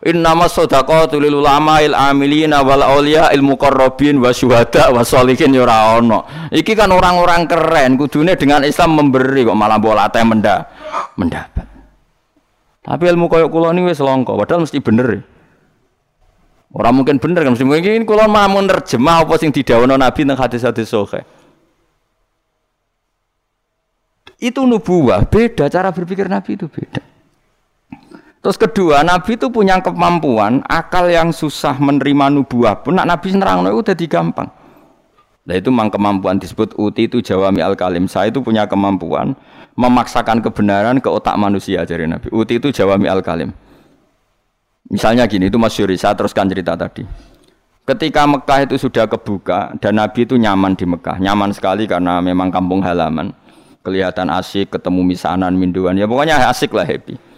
[0.00, 5.68] Innama sadaqatu lil ulama il amilina wal aulia il muqarrabin wa syuhada wa sholihin ya
[5.68, 6.24] ora ono.
[6.48, 10.64] Iki kan orang-orang keren kudune dengan Islam memberi kok malah bola teh menda
[11.20, 11.68] mendapat.
[12.80, 15.20] Tapi ilmu koyo kula ini wis langka, padahal mesti bener.
[16.72, 20.88] Orang mungkin bener kan mesti mungkin kula mau nerjemah apa sing didhawuhna Nabi nang hadis-hadis
[20.88, 21.28] sahih.
[24.40, 27.09] Itu nubuah, beda cara berpikir Nabi itu beda.
[28.40, 33.68] Terus kedua, Nabi itu punya kemampuan akal yang susah menerima nubuah pun nak Nabi nerang
[33.68, 34.48] itu udah gampang.
[35.44, 38.08] Nah itu memang kemampuan disebut uti itu jawami al kalim.
[38.08, 39.36] Saya itu punya kemampuan
[39.76, 42.32] memaksakan kebenaran ke otak manusia dari Nabi.
[42.32, 43.52] Uti itu jawami al kalim.
[44.90, 47.06] Misalnya gini, itu Mas Yuri, saya teruskan cerita tadi.
[47.86, 52.50] Ketika Mekah itu sudah kebuka dan Nabi itu nyaman di Mekah, nyaman sekali karena memang
[52.50, 53.30] kampung halaman,
[53.86, 57.29] kelihatan asik, ketemu misanan, minduan, ya pokoknya asik lah happy.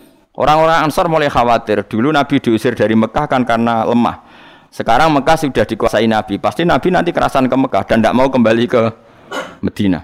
[0.43, 1.87] Orang-orang Ansor mulai khawatir.
[1.87, 4.27] Dulu Nabi diusir dari Mekah kan karena lemah.
[4.75, 6.43] Sekarang Mekah sudah dikuasai Nabi.
[6.43, 8.83] Pasti Nabi nanti kerasan ke Mekah dan tidak mau kembali ke
[9.63, 10.03] Medina.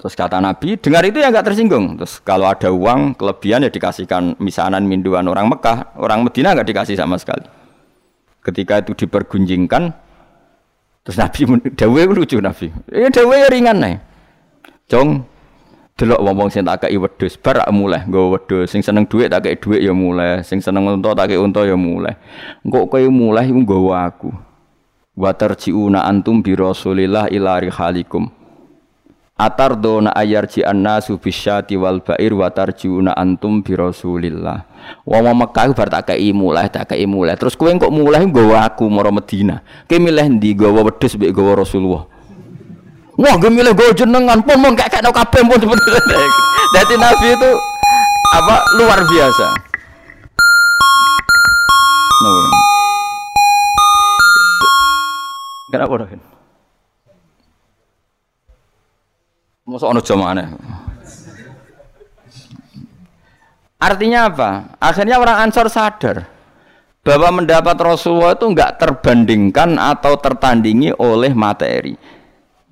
[0.00, 2.00] Terus kata Nabi, dengar itu ya nggak tersinggung.
[2.00, 6.96] Terus kalau ada uang kelebihan ya dikasihkan misanan minduan orang Mekah, orang Medina nggak dikasih
[6.96, 7.46] sama sekali.
[8.42, 9.94] Ketika itu dipergunjingkan,
[11.06, 11.46] terus Nabi
[11.78, 12.72] dawe lucu Nabi.
[12.88, 13.96] Ya dawe ringan nih.
[14.90, 15.22] Jong,
[15.92, 18.72] delok wong-wong sing tak kei wedhus bar mulai nggo wedhus.
[18.72, 20.40] Sing seneng dhuwit tak kei dhuwit ya mulai.
[20.42, 22.16] Sing seneng unta tak kei unta ya mulai.
[22.64, 24.30] Engko kowe mulai iku nggawa aku.
[25.12, 28.32] Wa tarjiuna antum bi rasulillah ila rihalikum.
[29.36, 34.64] Atardona ayarji annasu bisyati wal bair wa tarjiuna antum bi rasulillah.
[35.04, 37.36] Wong Mekah bar tak kei mulai tak kei mulai.
[37.36, 41.62] Terus kowe kok mulai nggawa aku maro Madinah kowe milih ndi nggawa wedhus mbek nggawa
[41.62, 42.08] Rasulullah
[43.20, 45.60] Wah, gue milih gue jenengan pun mau kayak kayak kabeh pun.
[46.76, 47.50] Jadi Nabi itu
[48.32, 49.46] apa luar biasa.
[52.24, 52.32] No.
[55.68, 56.08] Kenapa dah?
[59.68, 60.44] Masa ono jamane.
[63.76, 64.50] Artinya apa?
[64.80, 66.30] Akhirnya orang Ansor sadar
[67.02, 71.98] bahwa mendapat Rasulullah itu enggak terbandingkan atau tertandingi oleh materi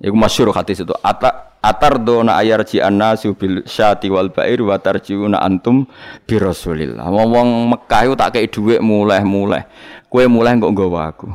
[0.01, 0.93] Iku masyhur hadis itu.
[1.05, 5.85] Ata atar dona ayarji annasu bil syati wal bair wa tarjiuna antum
[6.25, 7.05] bi Rasulillah.
[7.05, 9.69] Wong Mekah itu tak kei dhuwit mulai-mulai.
[10.09, 11.29] Kue mulai kok nggawa aku.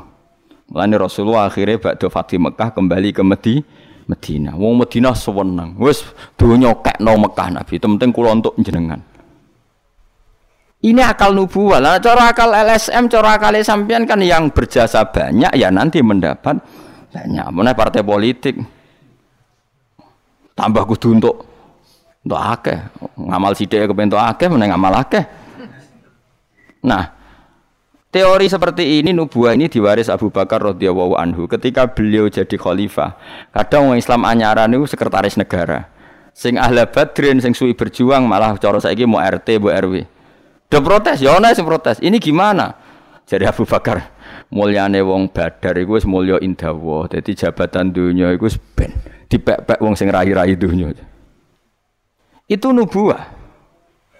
[0.67, 3.55] Mulane Rasulullah akhirnya bakdo Fatih Mekah kembali ke Medi
[4.11, 4.59] Medina.
[4.59, 5.79] Wong Medina sewenang.
[5.79, 6.03] Wis
[6.35, 7.79] donya kekno Mekah Nabi.
[7.79, 8.99] Penting kula untuk jenengan.
[10.83, 11.79] Ini akal nubuah.
[11.79, 16.59] Lah cara akal LSM, cara akal sampean kan yang berjasa banyak ya nanti mendapat
[17.17, 18.61] banyak mana partai politik.
[20.53, 21.35] Tambah kudu untuk
[22.21, 22.93] untuk akeh.
[23.17, 25.25] Ngamal sidik kebentuk akeh mana ngamal akeh.
[26.85, 27.17] Nah
[28.13, 33.17] teori seperti ini nubuah ini diwaris Abu Bakar radhiyallahu anhu ketika beliau jadi khalifah.
[33.53, 35.89] Kadang orang Islam anyaran itu sekretaris negara.
[36.37, 40.05] Sing ahla badrin sing suwi berjuang malah cara saiki mau RT mau RW
[40.67, 42.03] udah protes ya ana sing protes.
[42.03, 42.75] Ini gimana?
[43.25, 44.16] Jadi Abu Bakar
[44.51, 47.11] mulyane wong badar iku wis mulya indawa.
[47.11, 48.95] Dadi jabatan dunya iku ben
[49.27, 50.95] dipek-pek wong sing rahi-rahi dunya.
[52.47, 53.35] Itu nubuah.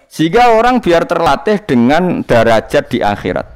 [0.07, 3.47] Sehingga orang biar terlatih dengan derajat di akhirat.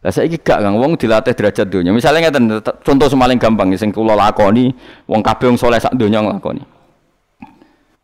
[0.00, 1.92] Lah saiki gak Kang wong dilatih derajat dunia.
[1.92, 4.72] Misalnya ngeten contoh semaling gampang sing kula lakoni
[5.04, 6.64] wong kabeh wong saleh sak donya nglakoni.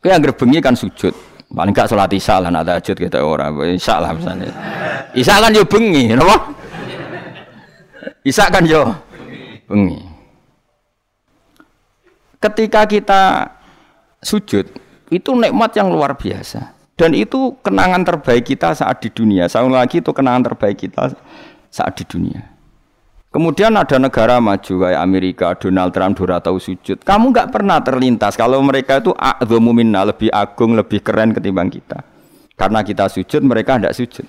[0.05, 1.15] Kowe anggere bengi kan sujud.
[1.47, 3.49] Paling gak salat isya lah nak tahajud kita ora.
[3.49, 4.51] Isya lah misalnya.
[5.15, 6.56] Isya kan yo bengi, napa?
[8.27, 8.91] Isa kan yo
[9.71, 10.03] bengi.
[12.43, 13.23] Ketika kita
[14.19, 14.67] sujud,
[15.15, 16.75] itu nikmat yang luar biasa.
[16.99, 19.47] Dan itu kenangan terbaik kita saat di dunia.
[19.47, 21.15] Saya lagi itu kenangan terbaik kita
[21.71, 22.57] saat di dunia.
[23.31, 27.05] Kemudian ada negara maju kayak Amerika, Donald Trump, Dora tahu sujud.
[27.05, 29.13] Kamu nggak pernah terlintas kalau mereka itu
[29.61, 32.01] minna, lebih agung, lebih keren ketimbang kita.
[32.57, 34.27] Karena kita sujud, mereka tidak sujud.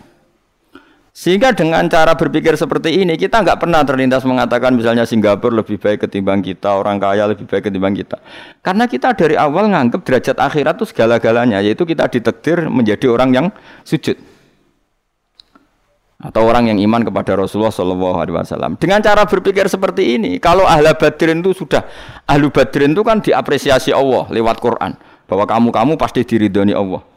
[1.17, 6.05] Sehingga dengan cara berpikir seperti ini kita nggak pernah terlintas mengatakan misalnya Singapura lebih baik
[6.05, 8.21] ketimbang kita, orang kaya lebih baik ketimbang kita.
[8.61, 13.47] Karena kita dari awal nganggap derajat akhirat itu segala-galanya, yaitu kita ditekdir menjadi orang yang
[13.81, 14.13] sujud
[16.21, 18.77] atau orang yang iman kepada Rasulullah Shallallahu Alaihi Wasallam.
[18.77, 21.81] Dengan cara berpikir seperti ini, kalau ahla badrin itu sudah
[22.29, 24.93] ahlu badrin itu kan diapresiasi Allah lewat Quran
[25.25, 27.16] bahwa kamu kamu pasti diridhoni Allah.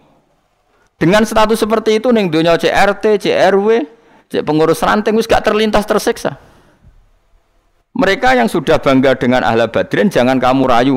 [1.01, 3.89] Dengan status seperti itu ning dunia CRT, CRW,
[4.29, 6.37] cek pengurus ranting wis gak terlintas tersiksa.
[7.97, 10.95] Mereka yang sudah bangga dengan ahla badrin jangan kamu rayu.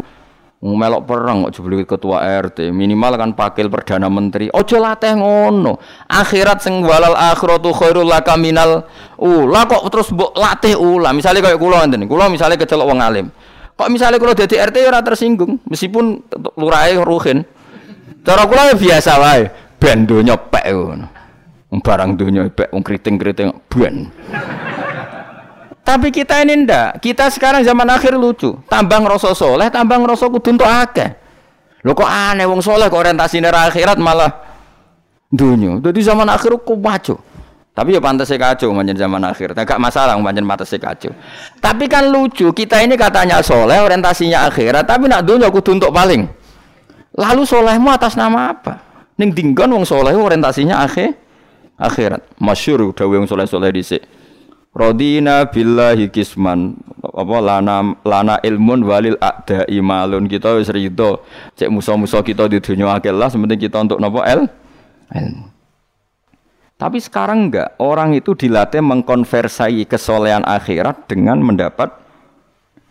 [0.63, 4.47] Melok perang kok jebul ketua RT minimal kan pakil perdana menteri.
[4.47, 5.75] Ojo latih ngono.
[6.07, 8.87] Akhirat sing walal akhiratu khairul laka minal
[9.19, 9.67] ula.
[9.67, 11.11] Kok terus mbok latih ula?
[11.11, 13.27] Misalnya kayak kula ngene kula misalnya kecelok wong alim.
[13.75, 15.59] Kok misalnya kula dadi RT ya ora tersinggung?
[15.67, 17.43] Meskipun lurahe ruhin.
[18.23, 21.07] Cara kula ya biasa wae ben donya pek ngono.
[21.83, 24.07] Barang donya pek wong kriting-kriting ben.
[25.83, 27.03] Tapi kita ini ndak.
[27.03, 28.55] Kita sekarang zaman akhir lucu.
[28.71, 31.11] Tambang rasa soleh, tambang rasa kudu entuk akeh.
[31.83, 34.31] Lho kok aneh wong soleh kok orientasine akhirat malah
[35.27, 35.83] dunia.
[35.83, 37.19] Jadi zaman akhir kok kacau.
[37.73, 39.51] Tapi ya pantas kacau manjen zaman akhir.
[39.51, 41.11] Tidak masalah manjen pantas kacau.
[41.59, 46.23] Tapi kan lucu, kita ini katanya soleh, orientasinya akhirat, tapi nak dunia aku untuk paling.
[47.17, 48.92] Lalu solehmu atas nama apa?
[49.23, 51.15] Ning dinggon wong soleh orientasinya akhir
[51.79, 52.43] akhirat.
[52.43, 54.03] Masyur udah wong soleh-soleh dhisik.
[54.75, 56.75] Rodina billahi kisman.
[56.99, 61.23] Apa lana lana ilmun walil ada imalun kita wis rido
[61.55, 64.43] cek musuh-musuh kita di dunia akil lah sementing kita untuk nopo el?
[65.15, 65.47] Ilmu.
[66.75, 67.79] Tapi sekarang enggak.
[67.79, 71.95] Orang itu dilatih mengkonversai kesolehan akhirat dengan mendapat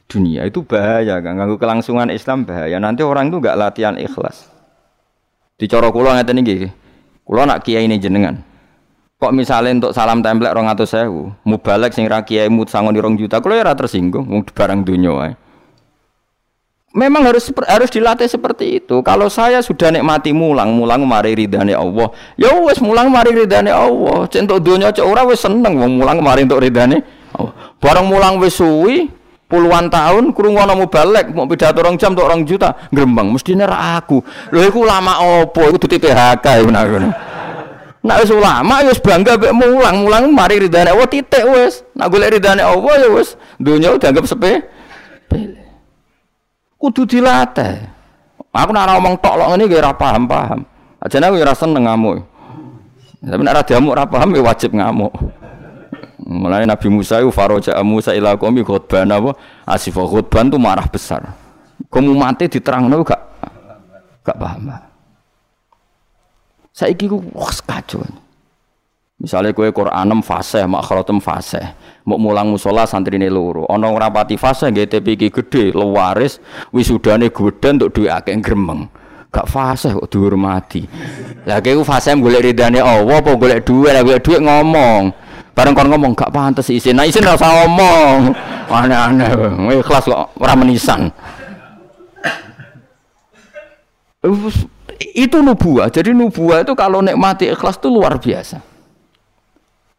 [0.08, 0.48] dunia.
[0.48, 2.80] Itu bahaya kan ganggu kelangsungan Islam bahaya.
[2.80, 4.51] Nanti orang itu enggak latihan ikhlas
[5.62, 6.66] dicorok kula ngeten iki
[7.22, 8.42] kula nak kiai ini jenengan
[9.22, 13.14] Kok misalnya untuk salam template rong atau sewu, mubalek sing rakyat mut sangon di rong
[13.14, 15.38] juta, kalau ya tersinggung, mau barang dunia.
[16.90, 18.98] Memang harus harus dilatih seperti itu.
[19.07, 22.11] Kalau saya sudah nikmati mulang, mulang mari ridhani Allah.
[22.35, 24.27] Ya wes mulang mari ridhani Allah.
[24.27, 26.98] Centok dunia cek ora wes seneng wong mulang mari untuk ridhani.
[27.79, 29.07] Barang mulang wes suwi
[29.52, 34.24] puluhan tahun krungono mubalek mau pidato rong jam untuk rong juta, grembang mestine ra aku.
[34.48, 35.68] Lho iku lama opo?
[35.68, 36.88] Iku duti PHK ya benar.
[38.02, 41.84] Nak wis ulama ya wis bangga mek mulang, mulang mari ridane Allah titik wis.
[41.92, 44.64] Nak golek ridane Allah ya wis donya dianggap sepe.
[46.80, 47.78] Kudu dilatih.
[48.50, 50.66] Aku nak ngomong tok lok ngene ora paham-paham.
[50.98, 52.26] Ajane aku ora seneng ngamuk.
[53.22, 55.12] Tapi nak ora diamuk ora paham ya wajib ngamuk.
[56.22, 59.35] Mulai Nabi Musa itu faroja Musa ila qaumi khutban apa?
[59.66, 61.35] Asifah khutban itu marah besar.
[61.90, 63.22] Kamu mati diterangno gak
[64.22, 64.70] gak paham.
[66.70, 68.06] Saiki ku wah kacau.
[69.22, 71.62] Misalnya kue Quran fase, makhratem fase,
[72.02, 73.62] mau mulang musola santri ini loro.
[73.70, 76.42] Ono rapati fase, GTP iki gede, lewaris,
[76.74, 78.90] wisudane gede untuk duit akeh gremeng.
[79.30, 80.82] Gak fase kok dihormati.
[81.46, 85.14] Lah ku fase golek ridane Allah apa golek duit, golek duit ngomong.
[85.52, 86.96] Bareng kon ngomong gak pantes isin.
[86.96, 88.32] Nah isin rasa ngomong.
[88.72, 89.30] Aneh-aneh.
[89.78, 91.12] Ikhlas kok ora menisan
[95.12, 95.90] itu nubuah.
[95.90, 98.62] Jadi nubuah itu kalau nikmati ikhlas itu luar biasa.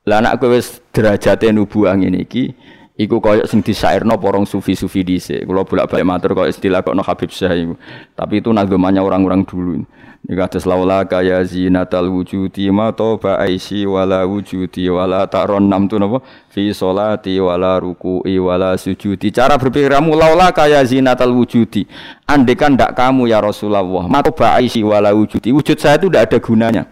[0.03, 2.51] Lah anak wis derajate nubuah ngene iki
[2.97, 5.45] iku koyo sing disairno porong sufi-sufi dhisik.
[5.49, 7.73] Kula bolak-balik matur koyo istilah kok no Habib Syah iku.
[8.13, 9.81] Tapi itu nagamanya orang-orang dulu.
[10.23, 15.99] Ini kata laula kaya zinatal wujudi ma toba aisi wala wujudi wala taron nam tu
[15.99, 19.35] napa fi solati wala ruku'i wala sujudi.
[19.35, 21.83] Cara berpikirmu laula kaya zinatal wujudi.
[22.23, 25.51] Andekan ndak kamu ya Rasulullah ma toba aisi wala wujudi.
[25.51, 26.83] Wujud saya itu ndak ada gunanya.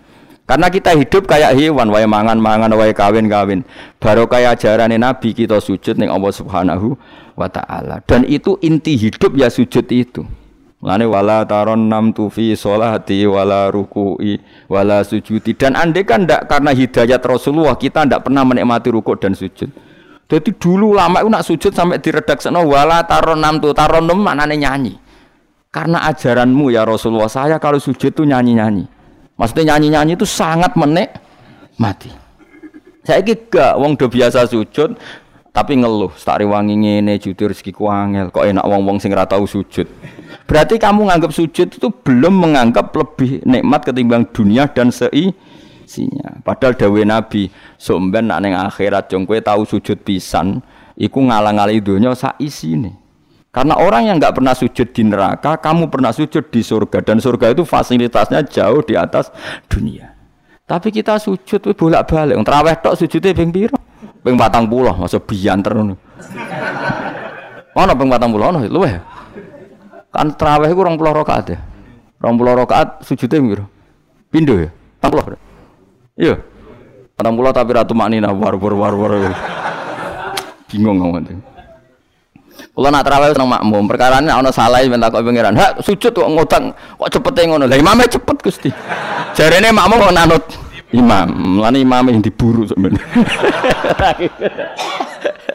[0.52, 3.64] Karena kita hidup kayak hewan, wae mangan-mangan, wae kawin-kawin.
[4.04, 7.00] Baru kayak ajaran Nabi kita sujud ning Allah Subhanahu
[7.40, 8.04] wa taala.
[8.04, 10.28] Dan itu inti hidup ya sujud itu.
[10.84, 16.76] Lane wala taron nam tufi solati wala ruku'i wala sujudi dan andai kan ndak karena
[16.76, 19.72] hidayat Rasulullah kita ndak pernah menikmati rukuk dan sujud.
[20.28, 24.68] Jadi dulu lama itu nak sujud sampai diredakseno wala taron nam tu taron nam maknanya
[24.68, 25.00] nyanyi.
[25.72, 29.00] Karena ajaranmu ya Rasulullah saya kalau sujud itu nyanyi-nyanyi.
[29.42, 31.18] Maksudnya nyanyi-nyanyi itu sangat menek
[31.82, 32.14] mati.
[33.02, 34.94] Saya gak wong do biasa sujud
[35.52, 39.84] tapi ngeluh, tak rewangi ngene jujur rezeki ku angel, kok enak wong-wong sing ora sujud.
[40.48, 46.40] Berarti kamu nganggap sujud itu belum menganggap lebih nikmat ketimbang dunia dan seisinya.
[46.40, 50.64] Padahal dawe Nabi, somben nak ning akhirat jong tahu sujud pisan,
[50.96, 53.01] iku ngalang-alangi dunia sak isine.
[53.52, 57.52] Karena orang yang nggak pernah sujud di neraka, kamu pernah sujud di surga dan surga
[57.52, 59.28] itu fasilitasnya jauh di atas
[59.68, 60.16] dunia.
[60.64, 63.76] Tapi kita sujud bolak-balik, terawih tok sujudnya ping piro?
[64.24, 66.00] Ping patang pulau, masa bianter ngono.
[67.76, 68.96] Ono ping patang pulau, ono luweh.
[70.16, 71.60] Kan terawih iku 20 rakaat ya.
[72.24, 73.66] 20 rakaat sujudnya piro?
[74.32, 74.72] Pindho ya?
[75.04, 75.36] 40.
[76.16, 76.36] Iya.
[77.20, 79.12] 40 tapi ratu maknina war war war war.
[80.72, 81.51] Bingung ngomong
[82.72, 85.56] Kalau nak terawih seneng makmum, perkara ini ana salah minta kok pengiran.
[85.56, 87.68] Hak sujud kok ngutang, kok cepet ngono.
[87.68, 88.70] Lah imamnya cepet Gusti.
[89.36, 90.44] Jarene makmum kok nanut.
[90.92, 93.00] Imam lan imam yang diburu sebenarnya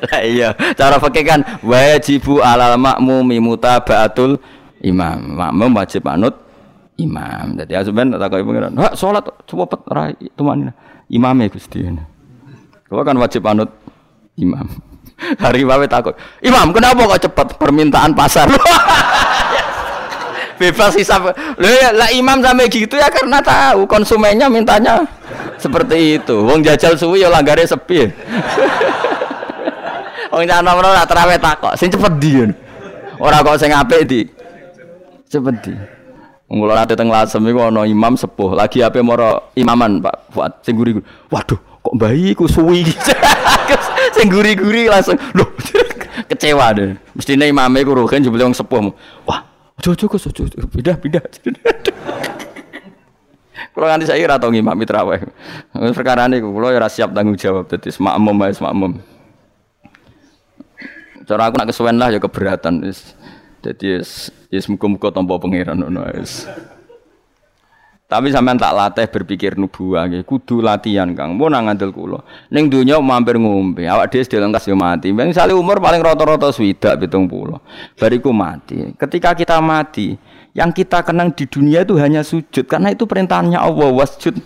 [0.08, 0.48] lah iya.
[0.72, 4.40] Cara fakir kan wajibu alal makmumi mutabaatul
[4.80, 5.36] imam.
[5.36, 6.40] Makmum wajib anut
[6.96, 7.52] imam.
[7.52, 10.72] Jadi sebenarnya tak kau pengiran hak sholat cepet rai tumanina
[11.12, 11.84] imamnya gusti.
[12.88, 13.68] Kau kan wajib anut
[14.40, 14.85] imam
[15.16, 16.12] hari bawa takut
[16.44, 18.48] imam kenapa kok cepet permintaan pasar
[20.56, 21.36] bebas hisap.
[21.60, 25.04] Ya, lah imam sampai gitu ya karena tahu konsumennya mintanya
[25.60, 26.36] seperti itu.
[26.42, 28.04] Wong jajal suwi ya langgare sepi.
[30.32, 32.44] Wong nyana nomor ora terawih takok, sing cepet di.
[33.16, 34.20] Ora kok sing apik di.
[35.28, 35.74] Cepet di.
[36.46, 40.78] Mula nate teng Lasem iku ana imam sepuh, lagi ape moro imaman Pak Fuad sing
[40.78, 40.94] guri.
[41.26, 42.82] Waduh, kok bayi ku suwi.
[44.16, 45.46] sing guri-guri langsung loh
[46.30, 46.98] kecewa deh.
[47.14, 48.90] Mestine imame ku rohen jebule wong sepuh.
[49.28, 49.46] Wah,
[49.78, 50.42] ojo-ojo kok ojo.
[50.74, 51.22] Pindah-pindah.
[53.70, 55.22] Kalau nanti saya rata ngimam mitraweh.
[55.94, 57.70] Perkara ini kalau ya siap tanggung jawab.
[57.70, 58.92] Jadi semakmum ya semakmum.
[61.26, 62.86] Cara aku nak kesuwen lah ya keberatan.
[63.62, 63.86] Jadi
[64.50, 65.82] ya semuka-muka tanpa pangeran.
[68.06, 70.22] Tapi sampean tak latih berpikir nubuah nggih.
[70.22, 71.34] Kudu latihan, Kang.
[71.34, 72.22] Mau nang ngandel kula.
[72.54, 75.10] Ning donya mampir ngombe, awak dhewe sedhe lengkas yo mati.
[75.10, 77.58] Bang sale umur paling rata-rata swidak 70.
[77.98, 78.94] Bariku mati.
[78.94, 80.14] Ketika kita mati,
[80.54, 84.38] yang kita kenang di dunia itu hanya sujud karena itu perintahnya Allah wasjud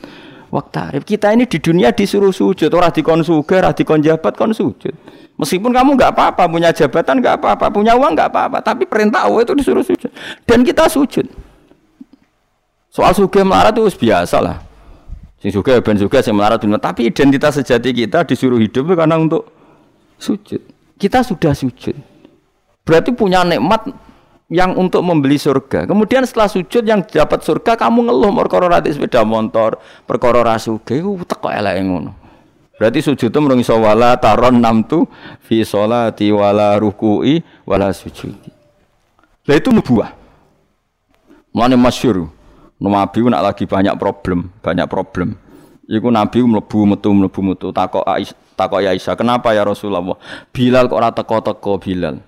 [0.48, 1.04] waktarif.
[1.04, 4.96] Kita ini di dunia disuruh sujud, orang dikon suge, orang dikon jabat kon sujud.
[5.36, 9.44] Meskipun kamu nggak apa-apa, punya jabatan nggak apa-apa, punya uang nggak apa-apa, tapi perintah Allah
[9.44, 10.08] itu disuruh sujud.
[10.44, 11.49] Dan kita sujud.
[12.90, 14.58] Soal suge melarat itu biasa lah.
[15.38, 19.46] Sing suge ben suge sing melarat tapi identitas sejati kita disuruh hidup karena untuk
[20.18, 20.58] sujud.
[21.00, 21.96] Kita sudah sujud.
[22.84, 23.88] Berarti punya nikmat
[24.50, 25.86] yang untuk membeli surga.
[25.86, 31.22] Kemudian setelah sujud yang dapat surga kamu ngeluh perkara rati sepeda motor, perkara rasuge iku
[31.22, 32.12] teko eleke ngono.
[32.74, 35.06] Berarti sujud itu merungi wala taron namtu
[35.46, 38.50] fi sholati wala ruku'i wala sujudi.
[39.46, 40.10] Lah itu nubuah.
[41.54, 42.39] Mana masyur.
[42.80, 45.36] Nabi nak lagi banyak problem, banyak problem.
[45.84, 50.16] Iku Nabi mlebu metu mlebu metu takok Aisyah, takok ya Aisyah, "Kenapa ya Rasulullah?
[50.54, 52.22] Bilal kok ora teko-teko Bilal?"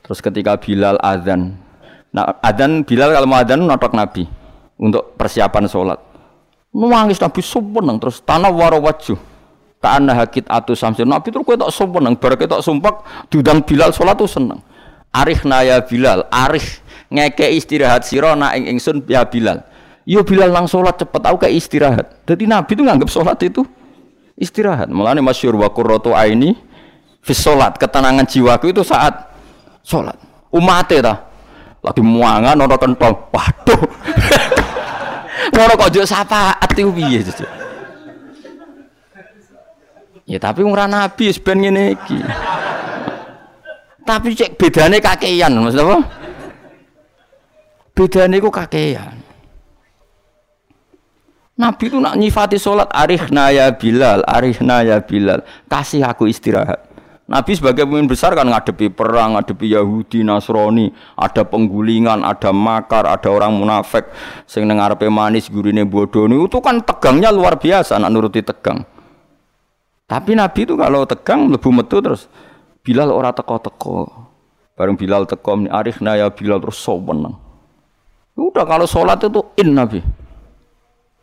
[0.00, 1.60] Terus ketika Bilal adzan,
[2.08, 4.24] nah adzan Bilal kalau mau adzan notok Nabi
[4.80, 6.00] untuk persiapan sholat.
[6.72, 9.20] Nangis Nabi sumpah terus tanah waro wajuh.
[9.82, 14.14] Karena hakit atau samsir Nabi terus kue tak sumpah bar tak sumpah diundang Bilal sholat
[14.14, 14.62] tuh seneng.
[15.12, 16.80] Arif naya Bilal, arif
[17.12, 19.71] ngeke istirahat sirona ing ingsun ya Bilal.
[20.02, 22.06] Yo Bilal nang sholat cepet aku kayak istirahat.
[22.26, 23.62] Jadi Nabi itu nganggap sholat itu
[24.34, 24.90] istirahat.
[24.90, 26.58] Mulane masyur wa qurratu aini
[27.22, 29.30] fi sholat, ketenangan jiwaku itu saat
[29.86, 30.18] sholat.
[30.50, 31.14] Umatnya ta?
[31.82, 33.16] Lagi muangan ono kentong.
[33.30, 33.82] Waduh.
[35.54, 37.20] Ngono kok jauh sapa ati piye
[40.32, 41.98] ya tapi ora nabi ben ngene
[44.02, 45.98] tapi cek bedane kakean maksud apa?
[47.94, 49.21] Bedane ku kakean
[51.62, 56.90] Nabi itu nak nyifati sholat arihna ya Bilal, arihna ya Bilal, kasih aku istirahat.
[57.30, 63.30] Nabi sebagai pemimpin besar kan ngadepi perang, ngadepi Yahudi, Nasrani, ada penggulingan, ada makar, ada
[63.30, 64.10] orang munafik
[64.44, 68.82] sing arepe manis gurine bodoni itu kan tegangnya luar biasa nak nuruti tegang.
[70.10, 72.26] Tapi Nabi itu kalau tegang lebu metu terus
[72.82, 74.10] Bilal ora teko-teko.
[74.74, 77.38] Bareng Bilal teko arifna ya Bilal terus soweneng.
[78.34, 80.02] Udah kalau sholat itu in Nabi.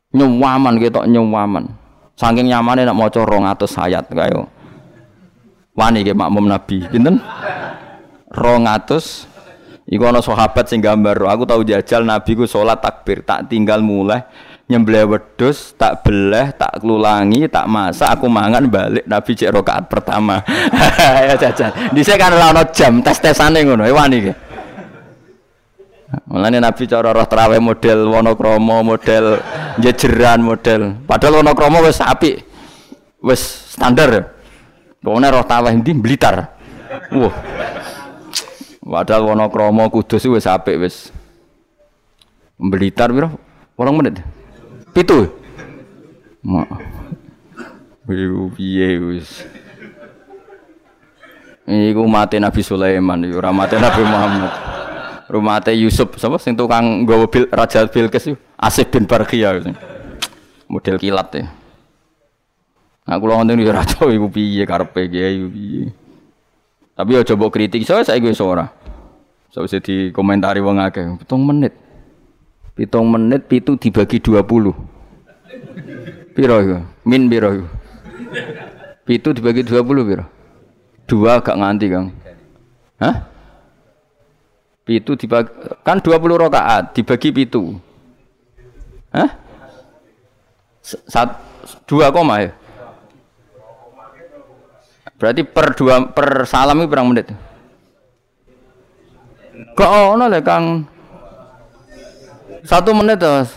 [0.09, 1.69] Nyewaman gitu nyewaman.
[2.17, 4.43] Saking nyamannya nak mau corong atau sayat kayak
[5.77, 6.83] wani ke makmum Nabi.
[6.89, 7.21] Pinten?
[8.33, 9.29] 200
[9.89, 14.21] Iku ana sahabat sing gambar, aku tahu jajal Nabi ku salat takbir, tak tinggal mulai
[14.69, 20.45] nyembelih wedhus, tak beleh, tak kelulangi, tak masak, aku mangan balik Nabi cek rakaat pertama.
[21.25, 21.73] ya jajal.
[21.89, 24.33] Dhisik kan ora ana jam tes-tesane ngono, e wani ki.
[26.29, 29.41] Mulane Nabi cara roh traweh model Wonokromo, model
[29.81, 31.01] jejeran, model.
[31.09, 32.45] Padahal Wonokromo wis apik.
[33.17, 33.41] Wis
[33.73, 34.37] standar.
[35.01, 36.53] Pokoknya roh taweh ndi Blitar.
[37.09, 37.33] Wah.
[38.85, 41.09] Padahal Wonokromo Kudus wis apik wis.
[42.61, 43.33] Blitar piro?
[43.73, 44.21] Orang menit.
[44.93, 45.33] Pitu.
[46.45, 46.69] Mak.
[48.05, 49.49] Piye wis.
[51.69, 54.78] Iku mati Nabi Sulaiman, ora mati Nabi Muhammad.
[55.29, 59.61] Rumate Yusuf, sapa sing tukang nggawa bil Raja Bilqis Asif bin Barqiyah.
[60.65, 61.45] Model kilat ya.
[63.05, 65.93] Nah, kula wonten yo ora tau iku piye karepe kiai piye.
[66.97, 68.73] Tapi ya coba kritik saya saya gue ora.
[69.53, 71.17] So bisa dikomentari wong akeh.
[71.21, 71.73] Pitung menit.
[72.73, 74.45] Pitung menit pitu dibagi 20.
[76.33, 76.77] Piro iku?
[77.05, 77.67] Min piro iku?
[79.05, 80.25] Pitu dibagi 20 piro?
[81.09, 82.13] Dua gak nganti, Kang.
[83.01, 83.28] Hah?
[84.89, 85.53] Pitu dibagi
[85.85, 86.17] kan 20
[86.49, 87.77] rakaat dibagi pitu.
[89.13, 89.37] Hah?
[90.81, 91.37] Sat,
[91.85, 92.57] dua koma ya?
[95.21, 97.29] Berarti per dua per salam itu berapa menit?
[99.77, 100.81] Kok ono le Kang?
[102.65, 103.53] Satu menit terus.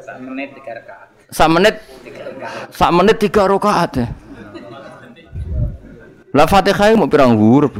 [0.00, 1.08] Satu menit tiga rakaat.
[1.28, 1.74] Satu menit.
[2.72, 4.06] Satu menit tiga rakaat ya.
[6.32, 7.76] Lah Fatihah mau pirang huruf.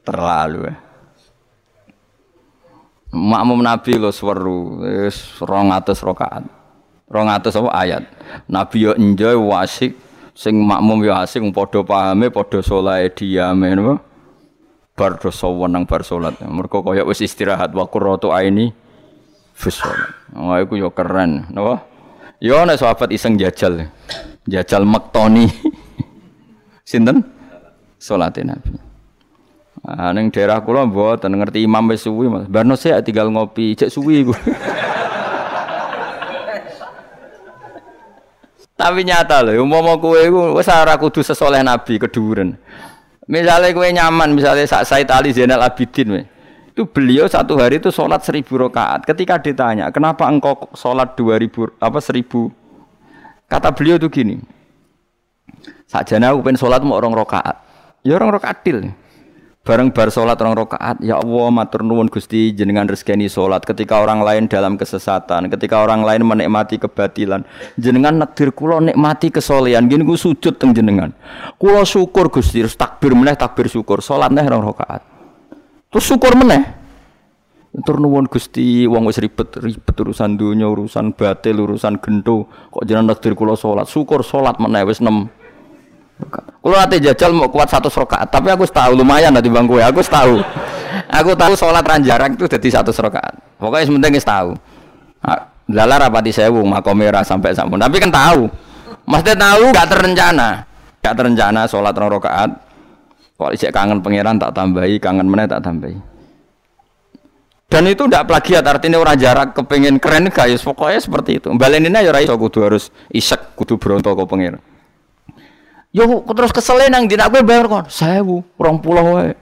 [0.00, 0.74] Terlalu ya.
[3.10, 6.48] Makmum Nabi lo seru, wis 200 rakaat.
[7.10, 8.02] 200 apa ayat.
[8.46, 9.98] Nabi yo enjoy wasik
[10.32, 14.00] sing makmum yo asik padha pahame padha saleh diame napa.
[14.94, 15.28] Bar do
[15.66, 16.38] nang bar salat.
[16.46, 18.72] Mergo kaya wis istirahat wa qurratu aini
[19.52, 20.16] fi salat.
[20.64, 21.82] Iku yo keren, napa?
[22.40, 23.90] Yo nek sahabat iseng jajal.
[24.48, 25.48] Jajal mektoni.
[26.88, 27.20] Sinten?
[28.00, 28.90] Salate Nabi.
[29.80, 32.44] Ah ning daerah kula mboten ngerti imam wis suwi Mas.
[32.48, 34.36] Barno sik tinggal ngopi, cek suwi iku.
[38.80, 42.56] Tapi nyata lho, umpama kowe iku wis ora kudu sesoleh Nabi keduren.
[43.28, 46.24] Misalnya kowe nyaman, misalnya Sak Said Ali Zainal Abidin we.
[46.72, 49.04] Itu beliau satu hari itu sholat seribu rakaat.
[49.04, 52.48] Ketika ditanya, kenapa engkau sholat dua ribu apa seribu?
[53.50, 54.38] Kata beliau itu gini.
[55.90, 57.58] Sajana aku pengen sholat mau orang rakaat.
[58.06, 58.94] Ya orang rakaat til.
[59.60, 64.24] Bareng bar sholat orang rakaat, ya Allah matur nuwun Gusti jenengan rezeki sholat ketika orang
[64.24, 67.44] lain dalam kesesatan, ketika orang lain menikmati kebatilan,
[67.76, 71.12] jenengan nakdir kulo nikmati kesolehan, gini gue sujud teng jenengan.
[71.60, 75.04] Kulo syukur Gusti, terus takbir meneh takbir syukur, sholat neh orang rakaat.
[75.92, 76.79] Terus syukur meneh.
[77.70, 83.14] Tur nuwun Gusti, wong wis ribet ribet urusan dunia, urusan batil, urusan gento, kok jenengan
[83.14, 85.30] nakdir kulo sholat, syukur sholat meneh wis nem
[86.60, 89.80] kalau nanti jajal mau kuat satu rakaat, tapi aku tahu lumayan nanti bang gue.
[89.80, 90.36] Aku tahu,
[91.08, 93.40] aku tahu sholat ranjarak itu jadi satu rakaat.
[93.56, 94.52] Pokoknya sementing tahu.
[95.70, 97.80] Lala rapati sewu makomera sampai sampun.
[97.80, 98.50] Tapi kan tahu,
[99.08, 100.48] maksudnya tahu gak terencana,
[101.00, 102.50] gak terencana sholat rong rakaat.
[103.40, 106.09] Kalau isi kangen pangeran tak tambahi, kangen mana tak tambahi.
[107.70, 110.58] Dan itu tidak plagiat, artinya orang jarak kepengen keren guys.
[110.58, 111.54] Pokoknya seperti itu.
[111.54, 114.62] Baleninnya ya raiso kudu harus isek, kudu berontok ke pangeran.
[115.94, 118.26] Yo terus kesel nang dina kowe bayar kon 1000,
[118.58, 119.34] 20 wae.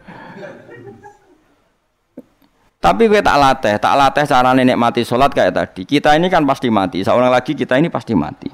[2.79, 5.83] Tapi gue tak latih, tak latih cara nenek mati sholat kayak tadi.
[5.83, 8.47] Kita ini kan pasti mati, seorang lagi kita ini pasti mati.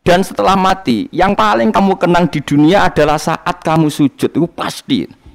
[0.00, 5.25] Dan setelah mati, yang paling kamu kenang di dunia adalah saat kamu sujud, itu pasti.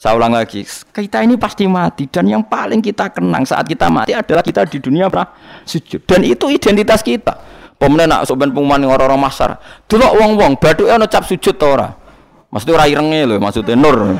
[0.00, 4.16] Saya ulang lagi, kita ini pasti mati dan yang paling kita kenang saat kita mati
[4.16, 5.28] adalah kita di dunia pernah
[5.68, 6.08] sujud.
[6.08, 7.36] Dan itu identitas kita.
[7.76, 9.60] Pemenang nak soben pengumuman orang-orang masar.
[9.84, 11.88] Delok wong-wong bathuke ana cap sujud ta ora?
[12.48, 14.16] Maksudnya ora irenge lho, maksudnya nur.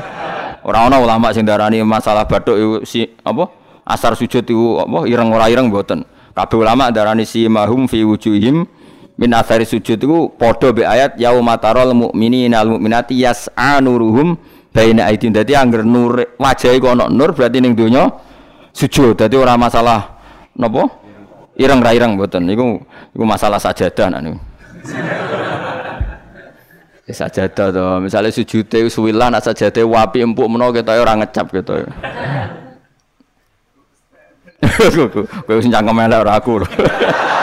[0.61, 3.49] Ora ana ulama sing darani masalah iku si apa?
[3.81, 6.05] Asar sujud iku apa ireng ora ireng mboten.
[6.37, 8.69] Kabeh ulama darani si mahum fi wujuhim
[9.17, 14.37] min asari sujud iku padha be ayat yauma taral mu'minina al mu'minati yas'anuruhum
[14.71, 15.35] baina aidin.
[15.35, 18.07] Dadi angger nur wajah iku ana nur berarti ning donya
[18.71, 19.19] sujud.
[19.19, 20.19] Dadi ora masalah
[20.55, 20.87] napa?
[21.59, 22.79] Ireng ra ireng mboten niku
[23.13, 24.39] iku masalah sajadah nak niku.
[27.09, 31.89] Ya sajadah to, misale sujude suwilan nek sajadah wapi empuk menawa ketoke ora ngecap ketoke.
[35.43, 36.61] Kowe wis cangkem elek ora aku.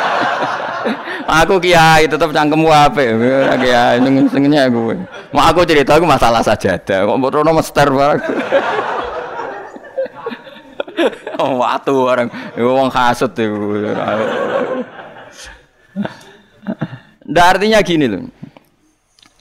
[1.29, 3.09] aku kiai tetep cangkemmu apik.
[3.61, 4.01] Kiai
[4.33, 4.97] senengnya aku.
[5.37, 7.05] Mau aku cerita aku masalah sajadah.
[7.05, 8.21] Kok mbok mester barang.
[11.45, 13.85] oh, watu orang wong kasut itu.
[17.29, 18.25] Nah, artinya gini loh.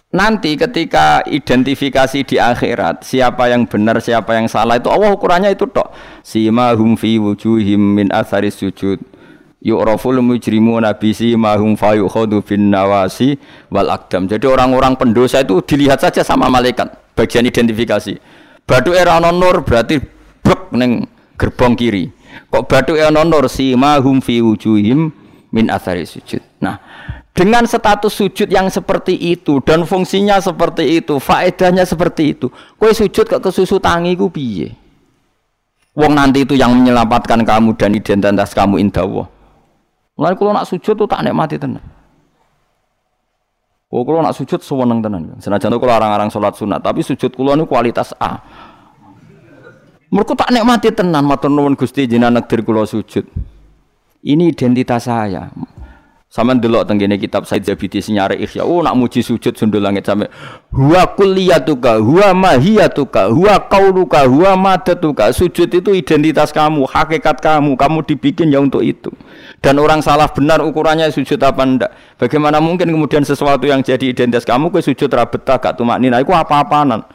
[0.08, 5.68] Nanti ketika identifikasi di akhirat siapa yang benar siapa yang salah itu Allah ukurannya itu
[5.68, 5.92] tok.
[6.24, 9.04] Sima hum fi wujuhim min asaris sujud.
[9.58, 13.42] Yu'raful mujrimuna bi simahum fayukhadu bin nawasi
[13.74, 14.30] wal akdam.
[14.30, 18.22] Jadi orang-orang pendosa itu dilihat saja sama malaikat bagian identifikasi.
[18.70, 19.98] Batu era nur berarti
[20.46, 21.10] brek neng
[21.42, 22.14] gerbong kiri.
[22.54, 25.10] Kok batu ana nur simahum fi wujuhim
[25.50, 26.44] min athari sujud.
[26.62, 26.78] Nah,
[27.34, 32.54] dengan status sujud yang seperti itu dan fungsinya seperti itu, faedahnya seperti itu.
[32.78, 34.74] Kowe sujud ke kesusu tangi ku piye?
[35.98, 39.28] Wong nanti itu yang menyelamatkan kamu dan identitas kamu indah Allah.
[40.18, 41.84] Mulai kalau nak sujud tuh tak nikmati tenan.
[43.88, 45.38] Oh, kalau nak sujud sewenang tenan.
[45.40, 48.42] Senajan tuh kalau orang-orang sholat sunat, tapi sujud kulo ini kualitas A.
[50.10, 53.24] Mereka tak nikmati tenan matur nuwun Gusti jenengan negeri kula sujud.
[54.26, 55.54] Ini identitas saya.
[56.28, 58.68] Sama delok tenggene kitab Said Zabidi senyare ikhya.
[58.68, 60.28] Oh nak muji sujud sundul langit sampe
[60.76, 65.32] huwa kulliyatuka, huwa mahiyatuka, huwa qauluka, huwa madatuka.
[65.32, 67.80] Sujud itu identitas kamu, hakikat kamu.
[67.80, 69.08] Kamu dibikin ya untuk itu.
[69.64, 71.92] Dan orang salah benar ukurannya sujud apa ndak.
[72.20, 76.20] Bagaimana mungkin kemudian sesuatu yang jadi identitas kamu ke sujud ra betah gak tumak nina
[76.20, 77.08] iku apa-apaanan.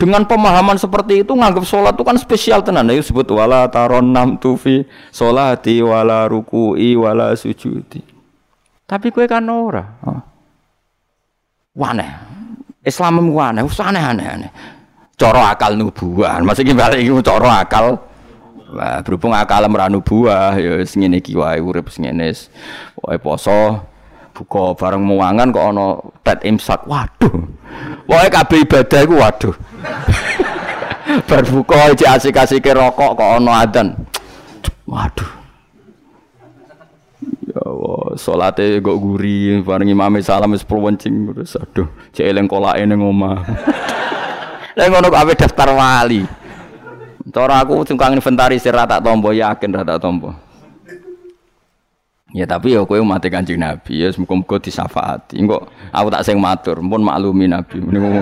[0.00, 2.88] Dengan pemahaman seperti itu nganggap sholat itu kan spesial tenan.
[2.88, 8.15] Ayo sebut wala taron nam tufi sholati wala ruku'i wala sujudi.
[8.86, 9.82] Tapi kue kan ora.
[10.06, 10.22] Oh.
[11.74, 12.10] Waneh.
[12.86, 14.50] Islam ku aneh, wis aneh-aneh.
[15.18, 16.38] Cara akal nubuah.
[16.38, 17.98] Maksudnya balik iku cara akal
[18.66, 21.86] Wah, berhubung akal meranu buah, ya wis ngene iki wae urip.
[22.98, 23.78] Wae poso,
[24.34, 25.86] buka bareng muangan kok ana
[26.26, 26.82] tet imsak.
[26.90, 27.46] Waduh.
[28.10, 29.54] Wae kabeh ibadah iku waduh.
[31.30, 33.94] Bar buka asik-asike rokok kok ana adzan.
[34.82, 35.45] Waduh.
[37.46, 42.82] Ya Allah, salate kok guri, bareng imame salam wis wencing terus aduh, cek eling kolake
[42.82, 43.38] ning omah.
[44.76, 46.26] Lah ngono daftar wali.
[47.30, 50.34] Cara aku tukang inventarisir rata tombo yakin rata tombo.
[52.34, 55.40] Ya tapi ya kowe mati Kanjeng Nabi ya muga-muga disafaati.
[55.40, 57.80] Engko aku tak sing matur, pun maklumi Nabi.
[57.80, 58.20] Niku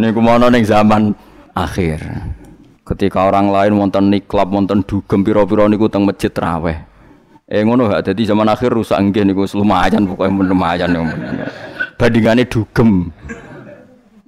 [0.00, 1.14] niku mono ning zaman
[1.54, 2.02] akhir.
[2.82, 6.89] Ketika orang lain wonten niklab, wonten dugem pira-pira niku teng masjid raweh.
[7.50, 10.94] Eh ngono gak dadi zaman akhir rusak nggih niku lumayan pokoke lumayan.
[11.98, 13.10] Bandingane dugem.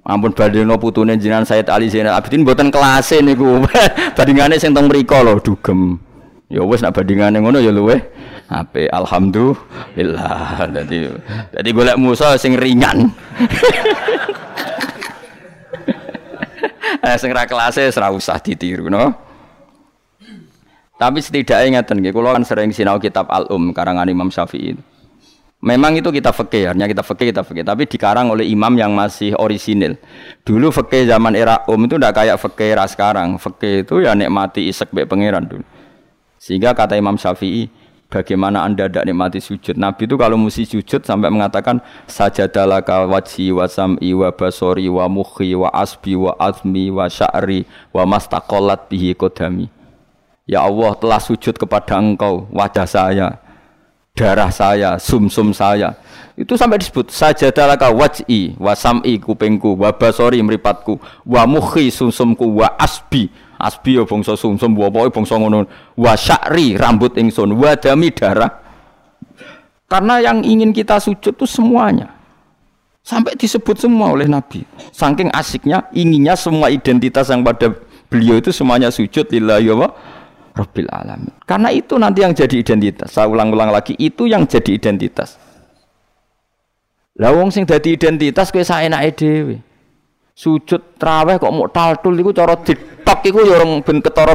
[0.03, 3.63] Ampun badheno putune jenengan Said Ali Zainal Abidin mboten kelase niku.
[4.19, 6.03] bandingane sing teng mriku lho dugem.
[6.51, 8.03] Ya wis nak bandingane ngono ya luweh
[8.51, 8.91] apik.
[8.91, 10.67] Alhamdulillah.
[10.75, 11.07] Dadi
[11.55, 13.07] dadi golek musa sing ringan.
[17.07, 19.15] eh sing ra kelase ora usah ditiru no.
[21.03, 24.79] Tapi setidaknya ngeten nggih kula kan sering sinau kitab Al-Um karangan Imam Syafi'i.
[25.59, 27.67] Memang itu kita fakir, hanya kita fakir, kita fakir.
[27.67, 29.99] Tapi dikarang oleh imam yang masih orisinil.
[30.47, 33.35] Dulu fakir zaman era um itu tidak kayak fakir sekarang.
[33.35, 35.63] Fakir itu ya nikmati isek be pangeran dulu.
[36.39, 37.67] Sehingga kata Imam Syafi'i,
[38.07, 39.75] bagaimana anda tidak nikmati sujud?
[39.75, 45.51] Nabi itu kalau mesti sujud sampai mengatakan sajadalaka wajhi wa sam'i wa basori wa mukhi
[45.51, 49.82] wa asbi wa azmi wa sya'ri wa mastaqolat bihi kodami.
[50.43, 53.39] Ya Allah telah sujud kepada engkau wajah saya,
[54.11, 55.95] darah saya, sumsum -sum saya.
[56.33, 60.97] Itu sampai disebut saja dalaka waj'i wa sam'i kupingku wa basori meripatku
[61.29, 63.29] wa mukhi sumsumku wa asbi.
[63.55, 65.63] Asbi ya bangsa sumsum wa pokoke bangsa ngono.
[65.95, 68.49] Wa sya'ri rambut ingsun wa dami darah.
[69.87, 72.11] Karena yang ingin kita sujud itu semuanya.
[73.05, 74.65] Sampai disebut semua oleh Nabi.
[74.91, 77.71] Saking asiknya inginnya semua identitas yang pada
[78.09, 79.93] beliau itu semuanya sujud lillahi wa
[80.53, 81.33] Rabbil alamin.
[81.49, 83.09] Karena itu nanti yang jadi identitas.
[83.09, 85.41] Saya ulang-ulang lagi, itu yang jadi identitas.
[87.17, 89.57] Lah wong sing dadi identitas kowe saenake dhewe.
[90.33, 94.33] Sujud traweh kok mau taltul iku cara ditok iku ya orang ben ketara.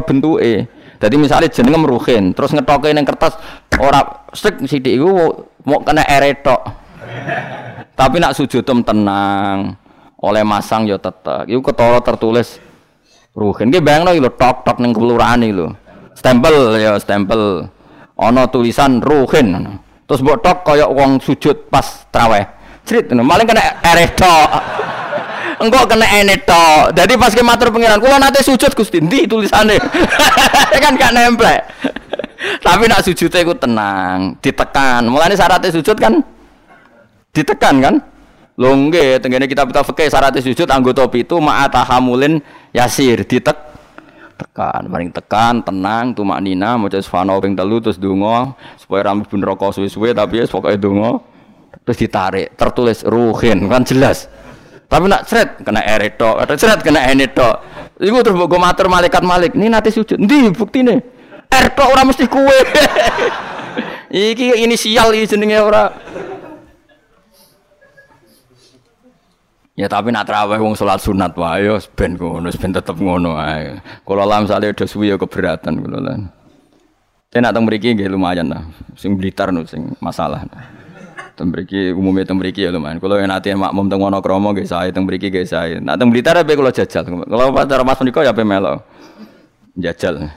[0.99, 3.39] Dadi misalnya jenenge Ruhin, terus ngetoke ning kertas
[3.79, 5.11] ora sik sithik iku
[5.63, 6.59] mau kena eretok.
[7.99, 9.75] Tapi nak sujud tenang,
[10.19, 11.47] oleh masang ya tetep.
[11.47, 12.59] Iku ketara tertulis
[13.35, 13.71] Ruhin.
[13.71, 15.55] Ki bayangno lho tok-tok ning kelurahan iki
[16.19, 17.71] stempel ya stempel.
[18.19, 19.79] Ana tulisan ruhin.
[20.03, 22.43] Terus mbok tok kaya wong sujud pas traweh.
[22.83, 24.49] Crit maling kena ereh tok.
[25.59, 26.39] Kena ene
[26.95, 29.03] jadi pas ke matur pengiran kula nate sujud Gusti.
[29.03, 29.75] Ndi tulisane?
[30.83, 31.59] Kan gak nempel
[32.65, 35.03] tapi nak sujudnya itu tenang ditekan.
[35.07, 36.23] Mulane syaratnya sujud kan?
[37.35, 37.95] Ditekan kan?
[38.59, 42.43] Longge, tenggene kita kita fikih syaratnya sujud anggota itu ma'atahamulin
[42.75, 43.23] yasir.
[43.23, 43.55] Ditek
[44.39, 44.87] tekan.
[44.87, 49.75] Paling tekan tenang tumak nina mau sfano ping telu terus dungo supaya rambut pun rokok
[49.75, 51.19] suwe-suwe tapi ya pokoknya dungo
[51.83, 54.31] terus ditarik tertulis ruhin kan jelas.
[54.87, 57.61] Tapi nak seret kena ereto atau seret kena eneto
[57.99, 60.15] itu terus gue matur malaikat malik ini nanti sujud.
[60.15, 60.97] Nih bukti nih
[61.49, 62.57] erto orang mesti kue
[64.31, 65.93] iki inisial ini jenenge orang
[69.79, 73.79] Ya tapi nak terawih wong salat sunat wae yo ben ngono, ben tetep ngono ae.
[74.03, 76.27] Kula lam sale do suwi yo keberatan kula lan.
[77.31, 78.67] Ten nak teng mriki nggih lumayan lah.
[78.99, 80.43] Sing Blitar no sing masalah.
[81.39, 82.99] Teng mriki umume teng mriki ya lumayan.
[82.99, 85.79] Kula yen ate makmum teng ngono kromo nggih sae teng mriki nggih sae.
[85.79, 87.07] Nak teng Blitar ape kula jajal.
[87.07, 88.83] Kula pas Mas menika ya ape melo.
[89.79, 90.27] Jajal.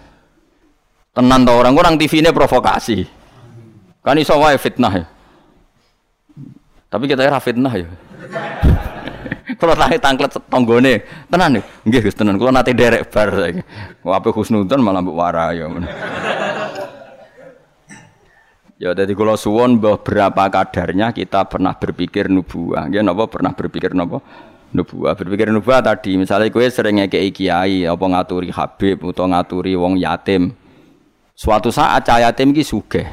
[1.18, 3.10] Tenan to orang orang TV ini provokasi.
[4.06, 5.04] Kan iso wae fitnah ya.
[6.94, 7.90] Tapi kita ora fitnah ya.
[9.62, 10.94] Kalau tangke tangklet tonggone,
[11.30, 12.34] tenan nih, nggih Gus tenan.
[12.34, 13.62] Kalau nanti derek bar saiki.
[14.02, 15.14] Wape husnudon malah mbok
[15.54, 15.70] ya.
[18.82, 22.90] Ya jadi kalau suwon berapa kadarnya kita pernah berpikir nubuah.
[22.90, 24.18] Ya napa pernah berpikir napa?
[24.74, 25.14] Nubuah.
[25.14, 30.50] Berpikir nubuah tadi misalnya kue sering ngekei kiai apa ngaturi habib atau ngaturi wong yatim.
[31.38, 33.06] Suatu saat cah yatim iki sugih.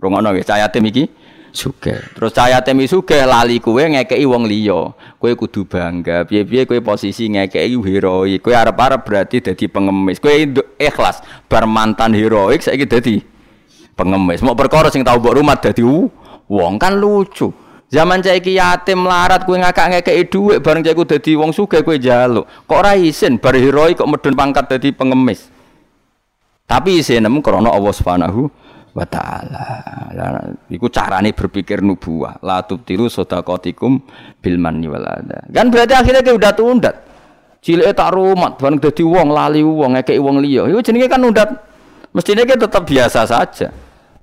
[0.00, 1.04] Rungono nggih, cah yatim iki
[1.56, 1.96] sugih.
[2.12, 4.92] Terus cahaya temi sugih lali kue ngekei wong liya.
[5.16, 6.28] Kue kudu bangga.
[6.28, 8.44] Piye-piye kue posisi ngekei heroik.
[8.44, 10.20] Kue arep-arep berarti dadi pengemis.
[10.20, 10.44] Kue
[10.76, 13.16] ikhlas bar mantan heroik saiki dadi
[13.96, 14.44] pengemis.
[14.44, 15.80] Mau perkara sing tau mbok rumah dadi
[16.46, 17.48] wong kan lucu.
[17.88, 21.96] Zaman saiki yatim melarat kowe ngakak ngekeki dhuwit bareng cah iku dadi wong sugih kowe
[21.96, 22.44] njaluk.
[22.68, 22.92] Kok ora
[23.40, 25.48] bar heroi kok medun pangkat dadi pengemis.
[26.66, 28.50] Tapi isin nemu krana Allah Subhanahu
[28.96, 29.66] wa taala.
[30.72, 32.40] Iku carane berpikir nubuah.
[32.40, 34.00] La tubtilu sadaqatikum
[34.40, 35.44] bil manni wal adha.
[35.52, 36.96] Kan berarti akhirnya kowe udah tundat.
[37.60, 40.64] Cileke tak rumat bareng dadi wong lali wong ngekeki wong liya.
[40.72, 41.50] Iku jenenge kan undat.
[42.16, 43.68] Mestinya kita tetap biasa saja.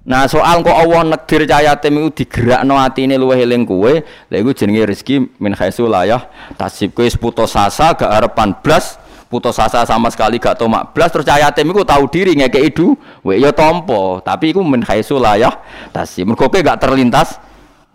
[0.03, 4.51] Nah soal kok Allah negdir cahaya tim itu digerakno atine luwih eling kowe, lha iku
[4.51, 6.27] jenenge rezeki min khaisu layah
[6.59, 8.99] tasib kowe putus asa gak harapan blas,
[9.33, 13.41] putus asa sama sekali gak tomak blas terus cahaya tim iku tahu diri ngekeki duwe
[13.41, 15.57] ya tampa, tapi iku min khaisu layah
[15.89, 16.29] tasib.
[16.29, 17.41] Mergo gak terlintas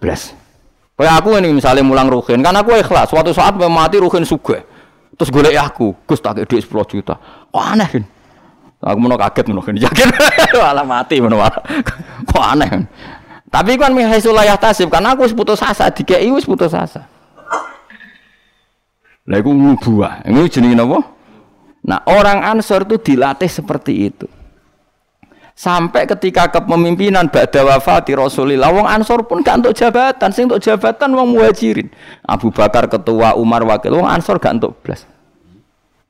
[0.02, 0.34] blas.
[0.98, 3.06] Kayak aku ini misalnya mulang ruhin, kan aku ikhlas.
[3.06, 4.66] Suatu saat mati ruhin sugih.
[5.14, 7.14] Terus golek aku, Gus tak duit 10 juta.
[7.54, 8.02] Kok aneh kan?
[8.78, 10.08] Aku mau kaget mau yakin
[10.54, 11.42] malah mati mau
[12.26, 12.86] kok aneh.
[13.50, 17.06] Tapi kan mihaisul layah tasib karena aku putus asa dikei wis putus asa.
[19.28, 20.24] Lah iku nubuah.
[20.24, 21.17] Ini jenenge napa?
[21.88, 24.28] Nah, orang Ansor itu dilatih seperti itu.
[25.56, 31.16] Sampai ketika kepemimpinan ba'da wafati Rasulillah, wong Ansor pun gak untuk jabatan, sing untuk jabatan
[31.16, 31.88] wong Muhajirin.
[32.22, 35.08] Abu Bakar ketua, Umar wakil, wong Ansor gak untuk belas.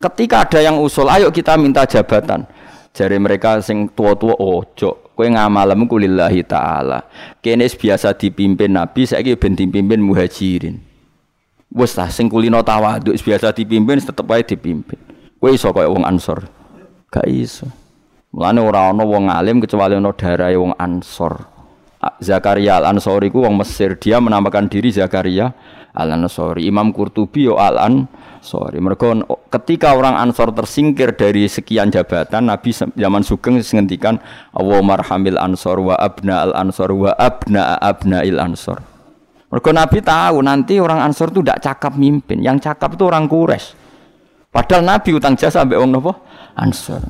[0.03, 2.45] Ketika ada yang usul, ayo kita minta jabatan.
[2.93, 7.07] Jari mereka sing tua-tua ojo, kowe ngamalem ku lillahi taala.
[7.39, 10.77] Kene biasa dipimpin Nabi, saiki ben dipimpin muhajirin.
[11.71, 15.18] Wes lah sing kulino tawaduk biasa dipimpin tetep wae dipimpin.
[15.39, 16.51] Kowe iso kaya wong Ansor.
[17.15, 17.71] Gak iso.
[18.35, 21.59] Mulane ora ana wong alim kecuali ana darahe wong Ansor.
[22.23, 25.51] Zakaria Al-Ansori ku wong Mesir, dia menamakan diri Zakaria
[25.95, 26.67] Al-Ansori.
[26.67, 29.19] Imam Qurtubi yo Al-Ansori mereka
[29.51, 34.23] ketika orang Ansor tersingkir dari sekian jabatan, Nabi zaman Sugeng menghentikan
[34.55, 38.79] Allah marhamil Ansor wa abna al Ansor wa abna abna il Ansor.
[39.51, 43.88] Mereka Nabi tahu nanti orang Ansor itu tidak cakap mimpin, yang cakap itu orang Quraisy.
[44.49, 46.13] Padahal Nabi utang jasa sampai orang nopo?
[46.57, 47.05] Ansor.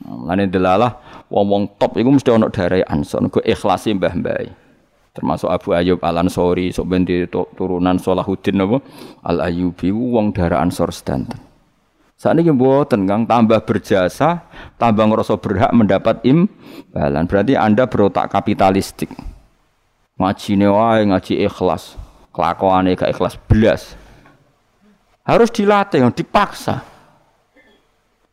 [0.00, 4.70] Lain delalah wong-wong top itu mesti ono dari Ansor, gue ikhlasin mbah-mbah
[5.10, 7.02] termasuk Abu Ayyub Al Ansori sok ben
[7.58, 8.78] turunan Salahuddin apa
[9.26, 11.38] Al Ayyubi wong darah Ansor sedanten.
[12.20, 13.24] Saat ini mboten kang.
[13.24, 14.44] Tambah berjasa
[14.76, 17.24] tambah ngerasa berhak mendapat imbalan.
[17.24, 19.08] Berarti anda berotak kapitalistik.
[20.20, 21.96] Ngaji wae ngaji ikhlas.
[22.30, 23.99] Kelakuan gak ikhlas belas
[25.30, 26.90] harus dilatih dipaksa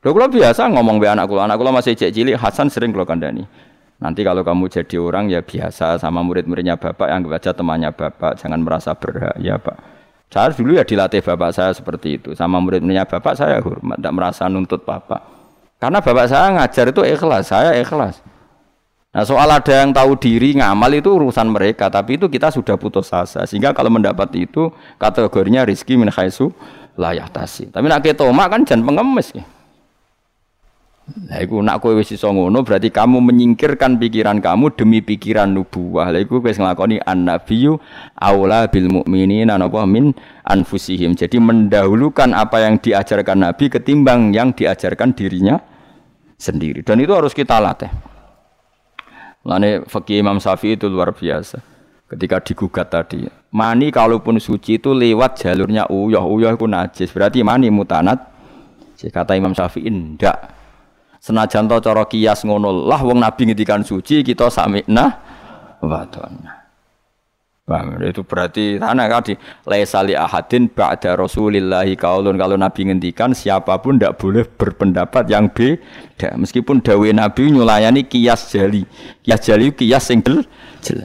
[0.07, 3.43] Lho kula biasa ngomong be anak kula, anak masih cek cilik Hasan sering kula kandani.
[3.97, 8.61] Nanti kalau kamu jadi orang ya biasa sama murid-muridnya bapak yang baca temannya bapak, jangan
[8.61, 9.75] merasa berhak ya pak.
[10.29, 14.45] Saya dulu ya dilatih bapak saya seperti itu, sama murid-muridnya bapak saya hormat, tidak merasa
[14.47, 15.19] nuntut bapak.
[15.81, 18.21] Karena bapak saya ngajar itu ikhlas, saya ikhlas.
[19.17, 23.09] Nah soal ada yang tahu diri ngamal itu urusan mereka, tapi itu kita sudah putus
[23.09, 23.49] asa.
[23.49, 24.69] Sehingga kalau mendapat itu
[25.01, 26.53] kategorinya rizki min khaisu
[26.97, 27.69] layak tasi.
[27.69, 29.45] Tapi nak ketoma kan jangan pengemis ya.
[31.07, 36.11] Lah iku nak kowe wis iso ngono berarti kamu menyingkirkan pikiran kamu demi pikiran nubuwah.
[36.11, 37.79] Lah iku wis nglakoni annabiyyu
[38.19, 40.11] aula bil mukminina napa min
[40.43, 41.15] anfusihim.
[41.15, 45.63] Jadi mendahulukan apa yang diajarkan Nabi ketimbang yang diajarkan dirinya
[46.35, 46.83] sendiri.
[46.83, 47.87] Dan itu harus kita latih.
[49.47, 51.76] Lane fakih Imam Syafi'i itu luar biasa.
[52.07, 57.11] Ketika digugat tadi, mani kalaupun suci itu lewat jalurnya uyah, uyah itu najis.
[57.11, 58.35] Berarti mani mutanat.
[58.97, 60.57] Kata Imam Syafi'i, ndak
[61.27, 65.05] Senajan to cara kias ngono lah wong nabi ngendikan suci kita sami'na
[65.83, 66.05] wa
[67.67, 69.35] Bang, itu berarti tanah kadi
[69.67, 72.39] laisali ahadin ba'da rasulillahi kaulun.
[72.39, 76.39] Kalau nabi ngendikan siapa pun tidak boleh berpendapat yang beda.
[76.39, 78.87] Meskipun dawe nabi nyulayani kias jali.
[79.19, 80.23] Kias jali kias sing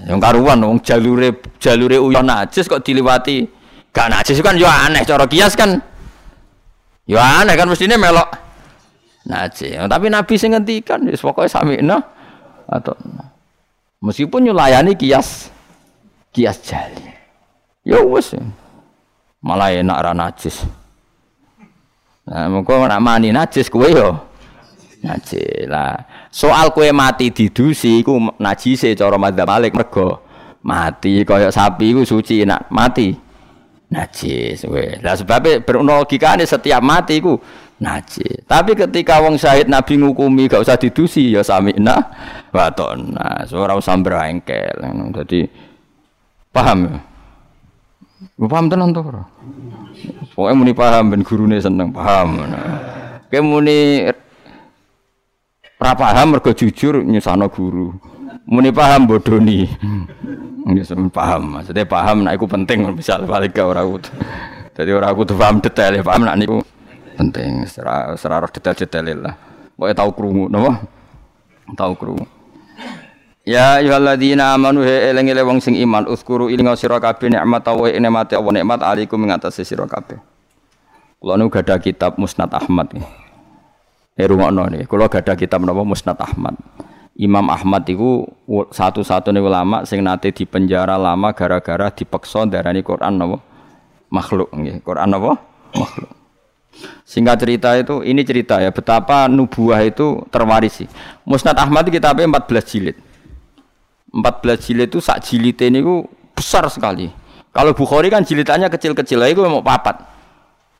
[0.06, 3.42] yang karuan wong jalure jalure uyon najis kok diliwati.
[3.90, 5.82] Gak najis kan yo aneh cara kias kan.
[7.10, 8.30] Yo aneh kan mestinya melok
[9.26, 9.74] najis.
[9.82, 11.98] Tapi Nabi sing ngendikan wis samina
[12.70, 12.94] atau
[13.98, 15.51] meskipun nyulayani kias
[16.32, 17.12] kias jali.
[17.84, 18.34] Ya wis.
[19.42, 20.64] Malah enak ra najis.
[22.22, 24.14] Nah, mengko nak mani najis kowe yo
[25.02, 25.98] najis lah.
[26.30, 30.22] Soal kowe mati didusi iku najise cara madzhab Malik mergo
[30.62, 33.10] mati kaya sapi iku suci nak mati
[33.90, 35.02] najis we.
[35.02, 37.34] Lah sebabnya berlogikane setiap mati iku
[37.82, 38.46] najis.
[38.46, 41.98] Tapi ketika wong syahid Nabi ngukumi gak usah didusi ya sami'na
[42.54, 43.42] ta'na.
[43.50, 44.78] Ora usah brengkel.
[45.18, 45.71] Jadi
[46.52, 47.00] paham ya?
[48.46, 49.24] Paham tenan to ora?
[50.54, 52.44] Muni paham ben gurune seneng paham.
[53.32, 54.06] Kayak muni
[55.80, 57.90] ora paham mergo jujur nyusano guru.
[58.46, 59.66] Muni paham bodoni.
[60.62, 64.14] Ya paham, maksudnya paham nek iku penting misal balik ora kudu.
[64.72, 66.62] Dadi ora kudu paham detail ya paham nek niku
[67.18, 69.34] penting secara secara detail-detail lah.
[69.74, 70.78] Pokoke tau krungu napa?
[71.74, 72.22] Tau krungu.
[73.42, 78.38] Ya ayyuhalladzina amanu he eling-eling wong sing iman uskuru ilinga sira kabeh nikmat wa nikmate
[78.38, 80.22] Allah nikmat alaikum ing atase sira kabeh.
[81.18, 82.94] Kula nu gadah kitab Musnad Ahmad.
[84.14, 86.54] Eh rungokno nih, kula gadah kitab napa Musnad Ahmad.
[87.18, 88.30] Imam Ahmad itu
[88.70, 93.42] satu-satunya ulama sing nate di penjara lama gara-gara dipaksa darani Quran napa
[94.06, 94.86] makhluk nggih.
[94.86, 95.34] Quran napa?
[95.74, 96.10] Makhluk.
[97.02, 100.86] Singkat cerita itu, ini cerita ya betapa nubuah itu terwarisi.
[101.26, 102.96] Musnad Ahmad kitabnya 14 jilid.
[104.12, 106.04] 14 jilid itu sak jilid ini itu
[106.36, 107.08] besar sekali.
[107.52, 110.04] Kalau Bukhari kan jilidannya kecil-kecil, itu mau papat.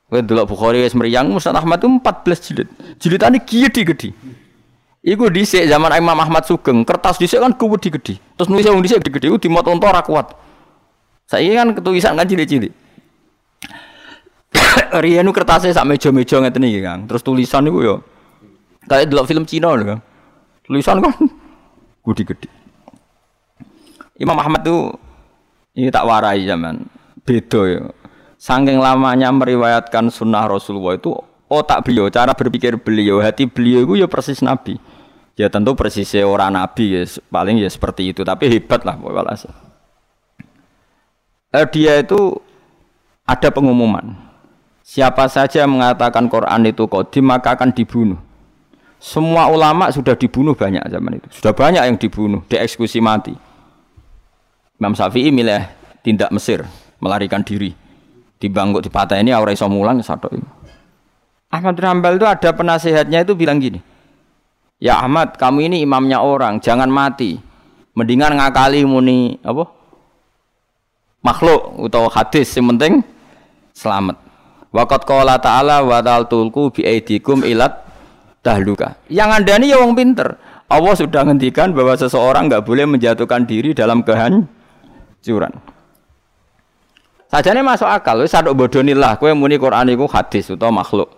[0.09, 2.67] Kowe delok Bukhari wis mriyang Musnad Ahmad itu 14 jilid.
[3.01, 4.13] Jilidane gede-gede.
[5.03, 8.21] Iku dhisik zaman Imam Ahmad Sugeng, kertas dhisik kan gede-gede.
[8.37, 10.37] Terus nulis wong dhisik gede-gede iku dimot ora kuat.
[11.25, 12.73] Saiki kan ketulisan kan cilik-cilik.
[15.03, 17.09] Riyen kertasnya sak meja-meja ngeten iki, Kang.
[17.09, 17.95] Terus tulisan niku yo
[18.85, 20.01] kayak delok film Cina lho, Kang.
[20.65, 21.13] Tulisan kan
[22.05, 22.62] gede-gede.
[24.17, 24.93] Imam Ahmad tuh
[25.73, 26.85] ini tak warai zaman
[27.23, 27.81] beda ya.
[28.37, 31.15] Saking lamanya meriwayatkan sunnah Rasulullah itu
[31.47, 34.75] otak beliau, cara berpikir beliau, hati beliau itu ya persis Nabi.
[35.33, 37.01] Ya tentu persis orang Nabi ya,
[37.31, 38.21] paling ya seperti itu.
[38.21, 39.49] Tapi hebat lah walhasil.
[41.53, 42.37] Eh, dia itu
[43.23, 44.13] ada pengumuman.
[44.83, 48.19] Siapa saja mengatakan Quran itu kodim maka akan dibunuh.
[48.99, 51.27] Semua ulama sudah dibunuh banyak zaman itu.
[51.31, 53.35] Sudah banyak yang dibunuh, dieksekusi mati.
[54.83, 55.63] Imam Syafi'i milih
[56.03, 56.67] tindak Mesir,
[56.99, 57.71] melarikan diri
[58.35, 60.43] di bangkuk di patah ini aura iso mulang satu ini.
[61.47, 63.79] Ahmad bin Hambal itu ada penasehatnya itu bilang gini.
[64.83, 67.39] Ya Ahmad, kamu ini imamnya orang, jangan mati.
[67.95, 69.71] Mendingan ngakali muni apa?
[71.23, 73.07] Makhluk atau hadis yang penting
[73.71, 74.19] selamat.
[74.75, 77.87] Waqat qala ta'ala wa tulku bi aidikum ilat
[78.43, 78.99] dahluka.
[79.07, 80.35] Yang anda ini ya wong pinter.
[80.67, 84.62] Allah sudah ngendikan bahwa seseorang nggak boleh menjatuhkan diri dalam kehancuran.
[87.33, 91.09] Sajane masuk akal, wis sadok bodonilah kowe muni Quran iku hadis utawa makhluk.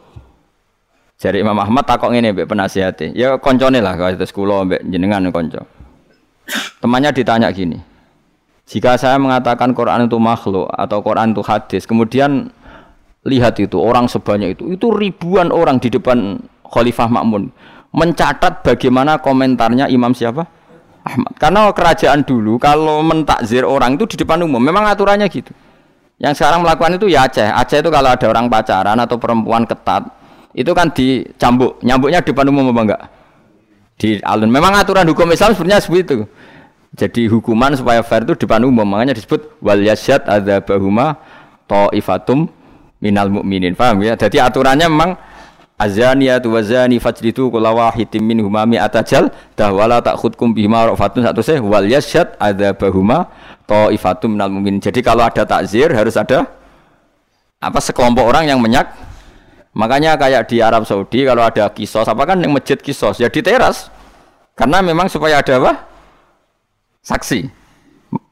[1.20, 3.12] Jari Imam Ahmad takok ngene mbek penasihate.
[3.12, 5.68] Ya koncone lah kalau itu kula mbek jenengan konco.
[6.80, 7.82] Temannya ditanya gini.
[8.66, 12.50] Jika saya mengatakan Quran itu makhluk atau Quran itu hadis, kemudian
[13.28, 17.52] lihat itu orang sebanyak itu, itu ribuan orang di depan Khalifah Makmun
[17.96, 20.48] mencatat bagaimana komentarnya Imam siapa?
[21.06, 21.34] Ahmad.
[21.38, 25.54] Karena kerajaan dulu kalau mentakzir orang itu di depan umum, memang aturannya gitu.
[26.18, 27.46] Yang sekarang melakukan itu ya Aceh.
[27.46, 30.10] Aceh itu kalau ada orang pacaran atau perempuan ketat,
[30.58, 31.78] itu kan dicambuk.
[31.86, 33.02] Nyambuknya di depan umum apa enggak?
[34.02, 34.50] Di alun.
[34.50, 36.18] Memang aturan hukum Islam sebenarnya seperti itu.
[36.96, 38.88] Jadi hukuman supaya fair itu di depan umum.
[38.88, 41.20] Makanya disebut wal yasyad ada bahuma
[41.68, 42.48] ta'ifatum
[43.04, 43.76] minal mukminin.
[43.76, 44.16] Paham ya?
[44.16, 45.20] Jadi aturannya memang
[45.76, 49.28] azaniyatu wazani fajlitu kula wahidin minhuma mi'atajal
[49.60, 51.84] dahwala ta'khudkum bihima rafatun satu seh wal
[52.80, 53.28] bahuma
[53.68, 54.80] ta'ifatum minal mu'minin.
[54.80, 56.48] Jadi kalau ada takzir harus ada
[57.60, 58.88] apa sekelompok orang yang menyak.
[59.76, 63.44] Makanya kayak di Arab Saudi kalau ada kisos apa kan yang masjid kisos ya di
[63.44, 63.92] teras.
[64.56, 65.84] Karena memang supaya ada apa?
[67.04, 67.44] Saksi.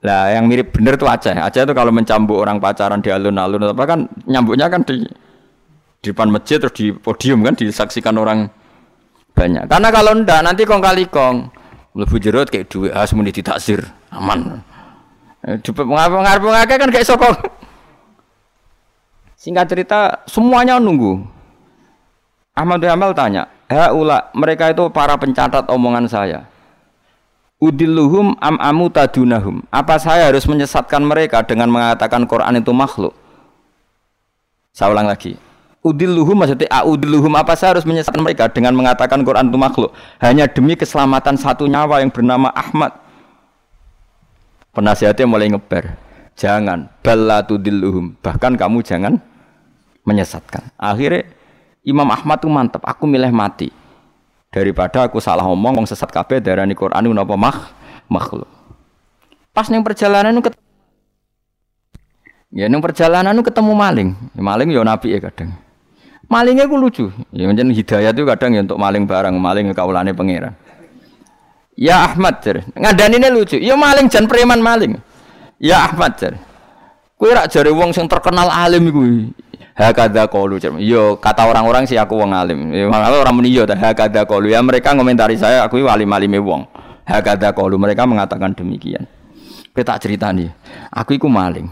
[0.07, 1.35] Lah yang mirip bener tuh Aceh.
[1.35, 5.03] Aceh itu kalau mencambuk orang pacaran di alun-alun apa kan nyambuknya kan di
[6.03, 8.51] di depan masjid terus di podium kan disaksikan orang
[9.31, 9.71] banyak.
[9.71, 11.47] Karena kalau ndak nanti kong kali kong
[11.95, 13.79] lebih jerut kayak duit harus muni ditaksir
[14.11, 14.59] aman.
[15.63, 16.43] Cepet ngarep ngarep
[16.75, 17.35] kan kayak sokong.
[19.39, 21.19] Singkat cerita, semuanya nunggu.
[22.55, 23.51] Ahmad Hamal tanya,
[23.91, 26.47] ula mereka itu para pencatat omongan saya.
[27.59, 29.63] Udilluhum am amu tadunahum.
[29.67, 33.15] Apa saya harus menyesatkan mereka dengan mengatakan Quran itu makhluk?
[34.71, 35.35] Saya ulang lagi.
[35.83, 39.91] Udilluhum maksudnya audilluhum apa saya harus menyesatkan mereka dengan mengatakan Quran itu makhluk
[40.23, 43.03] hanya demi keselamatan satu nyawa yang bernama Ahmad
[44.73, 45.93] Penasihatnya mulai ngeber.
[46.33, 48.17] Jangan balatu dilluhum.
[48.17, 49.21] Bahkan kamu jangan
[50.01, 50.73] menyesatkan.
[50.81, 51.29] Akhirnya
[51.85, 52.81] Imam Ahmad tuh mantap.
[52.81, 53.69] Aku milih mati
[54.49, 57.69] daripada aku salah ngomong ngomong sesat kabeh darani Quran itu napa mah
[58.09, 58.49] makhluk.
[59.53, 60.61] Pas neng perjalanan ketemu
[62.53, 64.09] Ya neng perjalanan ketemu maling.
[64.33, 65.53] Ya, maling ya nabi ya kadang.
[66.31, 67.11] Malingnya ku lucu.
[67.35, 70.55] Ya macam hidayah itu kadang ya untuk maling barang, maling kaulane pangeran.
[71.73, 72.61] Ya Ahmad jar.
[72.63, 73.57] ini lucu.
[73.57, 74.97] Ya maling jan preman maling.
[75.57, 76.37] Ya Ahmad jar.
[77.17, 79.01] Kowe rak jare wong sing terkenal alim iku.
[79.73, 80.73] Hakada qalu jar.
[80.77, 82.69] Yo kata orang-orang sih aku wong alim.
[82.73, 84.53] Ya orang muni yo hakada qalu.
[84.53, 86.65] Ya mereka ngomentari saya aku wali malime wong.
[87.03, 89.09] Hakada qalu mereka mengatakan demikian.
[89.73, 90.53] Kita cerita nih,
[90.93, 91.65] aku iku maling.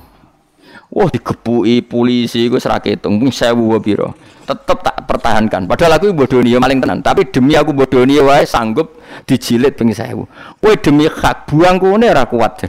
[0.92, 4.12] Wah digepuki polisi iku ora ketung, mung 1000 piro.
[4.44, 5.64] Tetep tak pertahankan.
[5.64, 10.28] Padahal aku bodoni maling tenan, tapi demi aku bodoni wae sanggup dijilid ping 1000.
[10.60, 12.68] Kowe demi hak buang kene ora kuat.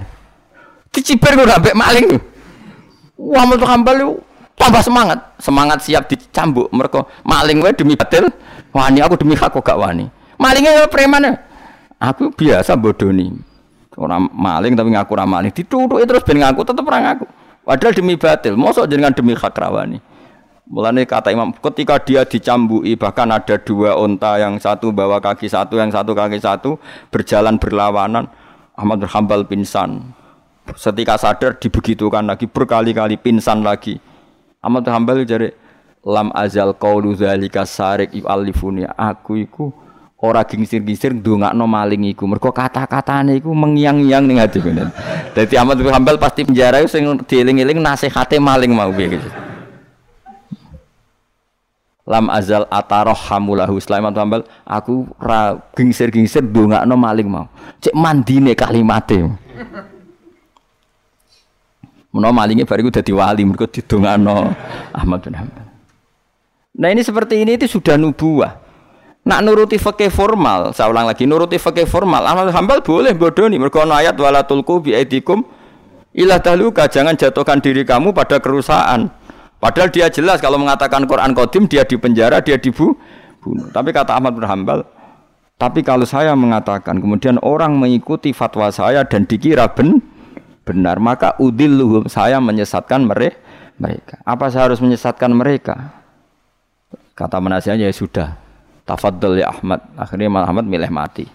[0.95, 2.07] Diciber kok ambek maling.
[3.19, 4.23] Wah metu kambal
[4.55, 8.31] tambah semangat, semangat siap dicambuk mereka maling wae demi batil.
[8.71, 10.07] Wani aku demi hak kok gak wani.
[10.39, 11.35] Malingnya preman.
[11.99, 13.35] Aku biasa bodoni.
[13.99, 15.51] Orang maling tapi ngaku ramah maling.
[15.51, 17.27] Dituduh terus ben ngaku tetep ora ngaku.
[17.63, 20.03] Padahal demi batil, mosok dengan demi hak rawani.
[20.67, 25.79] Mulane kata Imam, ketika dia dicambui bahkan ada dua onta yang satu bawa kaki satu,
[25.79, 26.79] yang satu kaki satu
[27.11, 28.27] berjalan berlawanan.
[28.73, 30.17] Ahmad bin Hambal pingsan.
[30.75, 34.01] Setika sadar dibegitukan lagi berkali-kali pingsan lagi.
[34.65, 35.53] Ahmad bin Hambal jadi
[36.03, 39.71] lam azal qaulu zalika sarik yu'allifuni aku iku
[40.23, 42.31] ora gingsir-gingsir ndongakno maling iku.
[42.31, 44.89] Mergo kata-katane iku mengiang-iang ning ati ngene
[45.35, 49.29] dadi Ahmad bin Hambal pasti penjara sing dieling-eling nasihate maling mau piye gitu
[52.07, 53.79] lam azal ataroh hamulahu.
[53.79, 57.47] Sulaiman Hambal aku ra gingsir-gingsir ndongakno maling mau.
[57.83, 59.27] Cek mandine kalimate.
[62.13, 64.53] Menawa malingnya bariku dadi wali mergo didongakno
[64.93, 65.65] Ahmad bin Hambal
[66.77, 68.61] Nah ini seperti ini itu sudah nubuah
[69.23, 73.55] Nak nuruti fakih formal, saya ulang lagi, nuruti fakih formal, amal hambal boleh bodoh nih.
[73.55, 75.47] Mereka ayat wala tulku bi aidikum
[76.11, 79.15] ilah tahluka, jangan jatuhkan diri kamu pada kerusakan.
[79.63, 82.99] Padahal dia jelas kalau mengatakan Quran Qadim dia dipenjara, dia dibunuh.
[83.71, 84.83] Tapi kata Ahmad bin Hambal,
[85.55, 90.03] tapi kalau saya mengatakan kemudian orang mengikuti fatwa saya dan dikira ben,
[90.67, 94.19] benar, maka udilluhum saya menyesatkan mereka.
[94.27, 95.95] Apa saya harus menyesatkan mereka?
[97.15, 98.42] Kata penasihatnya ya sudah,
[98.83, 99.81] Tafadhol ya Ahmad.
[99.95, 101.27] Akhirnya Imam Ahmad milih mati.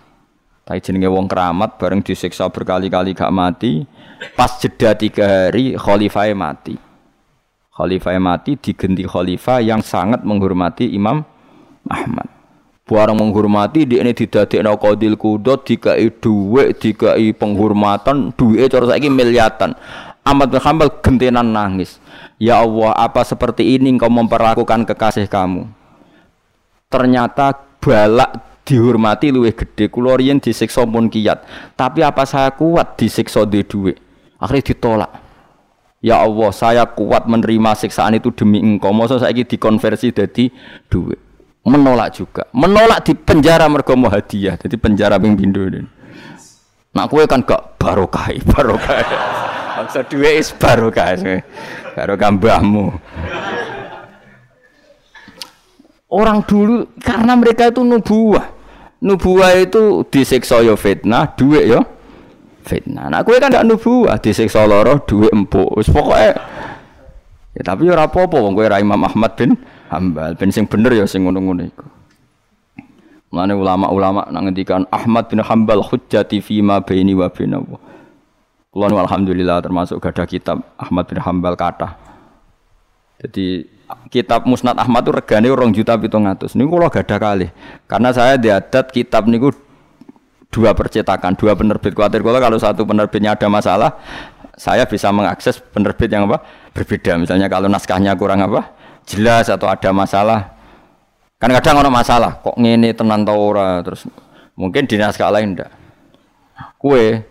[0.67, 3.87] Tapi jenenge wong keramat bareng disiksa berkali-kali gak mati.
[4.35, 6.75] Pas jeda tiga hari khalifah mati.
[7.71, 11.23] Khalifah mati digenti khalifah yang sangat menghormati Imam
[11.87, 12.27] Ahmad.
[12.87, 19.75] Barang menghormati di ini didadekno qadil kudot dikai dhuwit, dikai penghormatan, duwe cara saiki miliatan.
[20.23, 21.99] Ahmad bin Hanbal gentenan nangis.
[22.39, 25.76] Ya Allah, apa seperti ini engkau memperlakukan kekasih kamu?
[26.87, 27.51] Ternyata
[27.83, 29.87] balak dihormati luwih gede.
[29.87, 31.43] Kula riyen disiksa pun kiat.
[31.75, 33.95] Tapi apa saya kuat disiksa di duit
[34.39, 35.11] akhirnya ditolak.
[35.97, 38.93] Ya Allah saya kuat menerima siksaan itu demi engkau.
[38.95, 40.51] Masa saya dikonversi jadi
[40.87, 41.19] duit
[41.67, 42.47] menolak juga.
[42.55, 45.67] Menolak di penjara mergo hadiah jadi penjara ping pindho
[46.97, 49.05] nak kue kan gak barokah barokah.
[49.77, 51.13] Maksud duit is barokah
[51.93, 52.89] barokah mbahmu
[56.07, 58.55] Orang dulu karena mereka itu nubuah.
[59.03, 61.83] Nubuah itu disiksa yo fitnah, duit yo
[62.63, 63.11] fitnah.
[63.11, 64.63] Nah, kowe kan gak nubuah, disiksa
[65.03, 65.83] duit empuk.
[65.91, 66.35] Pokoke
[67.57, 69.57] ya tapi ora apa-apa wong kowe Imam Ahmad bin
[69.89, 71.85] Hambal, ben sing bener ya sing ngono-ngono iku.
[73.33, 77.81] Ulama-ulama nang ngendikan Ahmad bin Hambal hujjati fi ma baini wa baina Allah.
[79.03, 81.97] Alhamdulillah termasuk gada kitab Ahmad bin Hambal kata.
[83.23, 83.76] Jadi
[84.11, 86.55] kitab Musnad Ahmad itu regane orang juta pitung atus.
[86.55, 87.47] Ini kalau gak kali.
[87.87, 89.51] Karena saya diadat kitab niku
[90.51, 91.95] dua percetakan, dua penerbit.
[91.95, 93.99] Khawatir kalau kalau satu penerbitnya ada masalah,
[94.57, 97.15] saya bisa mengakses penerbit yang apa berbeda.
[97.19, 98.73] Misalnya kalau naskahnya kurang apa
[99.07, 100.57] jelas atau ada masalah.
[101.37, 104.09] Kan kadang orang masalah, kok ngene tenan ora terus
[104.57, 105.69] mungkin di naskah lain ndak.
[106.81, 107.21] Kue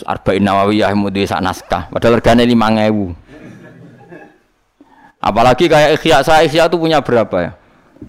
[0.00, 3.29] Arba'in Nawawiyah mau di naskah, padahal regane 5000.
[5.20, 7.52] Apalagi kayak Ikhya saya Ikhya itu punya berapa ya?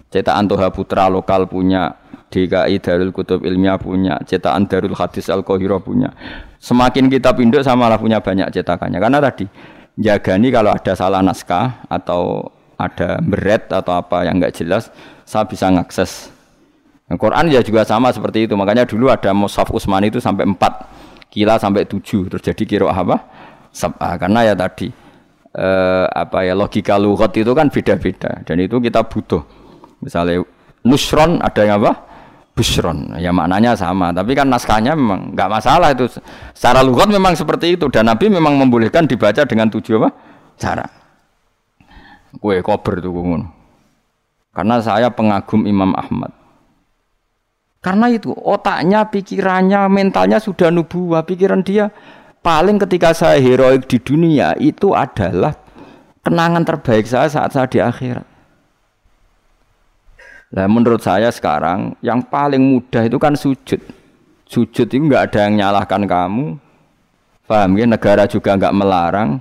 [0.08, 1.92] Cetakan Toha Putra lokal punya,
[2.32, 6.16] DKI Darul Kutub Ilmiah punya, cetakan Darul Hadis Al Qahira punya.
[6.56, 8.96] Semakin kita pinduk sama lah punya banyak cetakannya.
[8.96, 9.44] Karena tadi
[10.00, 12.48] jagani kalau ada salah naskah atau
[12.80, 14.88] ada beret atau apa yang enggak jelas,
[15.28, 16.32] saya bisa ngakses.
[17.12, 18.56] Al Quran ya juga sama seperti itu.
[18.56, 23.20] Makanya dulu ada Mushaf Usmani itu sampai 4 kila sampai 7 terjadi kiro apa?
[23.68, 25.01] Sabah karena ya tadi
[25.52, 29.44] eh, apa ya logika lugat itu kan beda-beda dan itu kita butuh.
[30.02, 30.42] Misalnya
[30.82, 32.12] nusron ada yang apa?
[32.52, 34.12] Busron, ya maknanya sama.
[34.12, 36.04] Tapi kan naskahnya memang nggak masalah itu.
[36.52, 40.12] Secara lugat memang seperti itu dan Nabi memang membolehkan dibaca dengan tujuh apa?
[40.60, 40.84] Cara.
[42.36, 43.48] Kue kober tuh ngono.
[44.52, 46.32] Karena saya pengagum Imam Ahmad.
[47.80, 51.24] Karena itu otaknya, pikirannya, mentalnya sudah nubuah.
[51.24, 51.88] Pikiran dia
[52.42, 55.54] paling ketika saya heroik di dunia itu adalah
[56.26, 58.26] kenangan terbaik saya saat saya di akhirat.
[60.52, 63.80] Nah, menurut saya sekarang yang paling mudah itu kan sujud.
[64.44, 66.60] Sujud itu nggak ada yang nyalahkan kamu.
[67.48, 67.88] Paham ya?
[67.88, 69.40] Negara juga nggak melarang.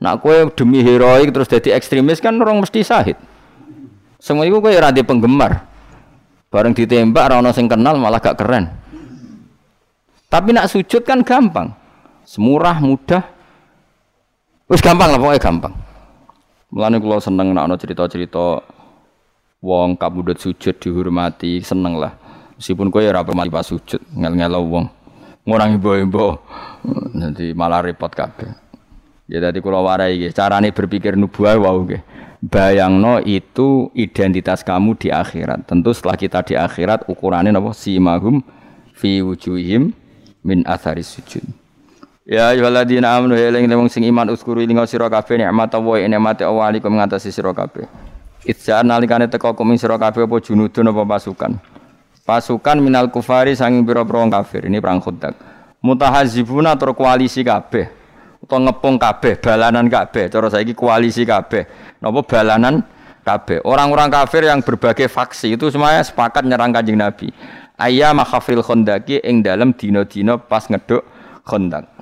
[0.00, 3.20] Nak kue demi heroik terus jadi ekstremis kan orang mesti sahid.
[4.16, 5.68] Semua itu kue rada penggemar.
[6.48, 8.70] Bareng ditembak orang sing kenal malah gak keren.
[10.32, 11.85] Tapi nak sujud kan gampang.
[12.26, 13.22] Semurah, mudah.
[14.66, 15.74] Wis gampang lah pokoknya gampang.
[16.74, 18.66] Mulane kula seneng nek ana cerita-cerita
[19.62, 22.18] wong kabudut sujud dihormati, seneng lah.
[22.58, 24.86] Meskipun kowe ora pernah pas sujud, ngel-ngelo wong.
[25.46, 26.34] Ngurang ibu-ibu.
[27.14, 28.50] Nanti malah repot kabeh.
[29.30, 32.02] Ya tadi kula warai iki, carane berpikir nubuah wow nggih.
[32.42, 35.70] Bayangno itu identitas kamu di akhirat.
[35.70, 38.42] Tentu setelah kita di akhirat ukurannya napa simahum
[38.94, 39.94] fi wujuhim
[40.42, 41.42] min athari sujud.
[42.26, 46.42] Ya ayyuhalladzina amanu ya eling wong sing iman uskuru ing sira kabeh nikmat Allah nikmate
[46.42, 47.86] Allah alikum ngatasi sira kabeh.
[48.42, 51.54] Itza nalikane teka kum sira kabeh apa junudun apa pasukan.
[52.26, 54.66] Pasukan minal kufari sanging pira-pira kafir.
[54.66, 55.38] Ini perang Khandaq.
[55.78, 57.86] Mutahazibuna tur koalisi kabeh
[58.42, 60.26] utawa ngepung kabeh, balanan kabeh.
[60.26, 61.62] Cara saiki koalisi kabeh.
[62.02, 62.82] Napa balanan
[63.22, 63.62] kabeh.
[63.62, 67.30] Orang-orang kafir yang berbagai faksi itu semuanya sepakat nyerang Kanjeng Nabi.
[67.78, 71.06] Ayya makhafril khandaqi ing dalam dina-dina pas ngeduk
[71.46, 71.95] khandaq.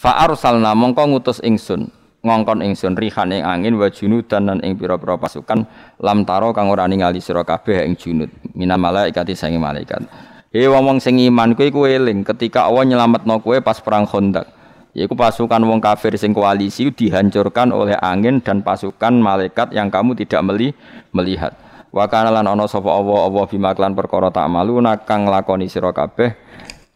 [0.00, 1.92] Fa arsalna mongko ngutus ingsun
[2.24, 5.68] ngongkon ingsun rihan ing angin wa junudan lan ing pira-pira pasukan
[6.00, 10.08] lam taro kang ora ningali sira kabeh ing junud mina malaikati sange malaikat.
[10.56, 14.48] He wong sing iman kuwi kuwi eling ketika Allah nyelametno kowe pas perang Khandaq.
[14.96, 20.40] Yaitu pasukan wong kafir sing koalisi dihancurkan oleh angin dan pasukan malaikat yang kamu tidak
[20.48, 20.72] meli
[21.12, 21.52] melihat.
[21.92, 25.92] Wa kana lan ana sapa Allah Allah bima klan perkara tak malu kang lakoni sira
[25.92, 26.32] kabeh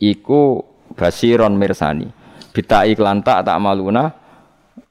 [0.01, 0.65] iku
[0.97, 2.24] basiron mirsani.
[2.55, 4.15] Bita iklan tak maluna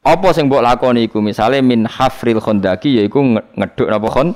[0.03, 4.29] apa sing mbok lakoni iku misale min hafril khondaki yaiku ngeduk napa khon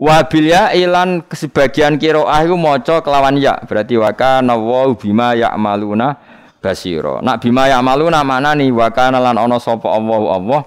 [0.00, 5.36] Wa bil ya ilan sebagian qiraah iku maca kelawan ya berarti wa kana wa bima
[5.36, 6.16] ya'maluna
[6.56, 7.20] basira.
[7.20, 10.60] Nak bima ya maluna maknani wa kana lan ana sapa Allah Allah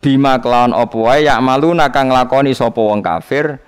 [0.00, 3.60] bima kelawan apa wae ya maluna kang nglakoni sapa wong kafir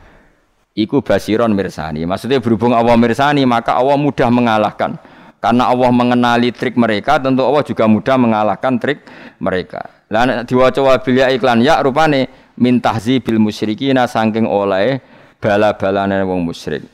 [0.73, 2.09] iku basiron mirsani.
[2.09, 4.97] Maksudnya berhubung Allah mirsani maka Allah mudah mengalahkan.
[5.43, 9.03] Karena Allah mengenali trik mereka, tentu Allah juga mudah mengalahkan trik
[9.43, 9.91] mereka.
[10.07, 15.03] Lah diwaca wabil ya iklan ya rupane min tahzibil musyrikina saking oleh
[15.43, 16.87] bala-balane wong musyrik.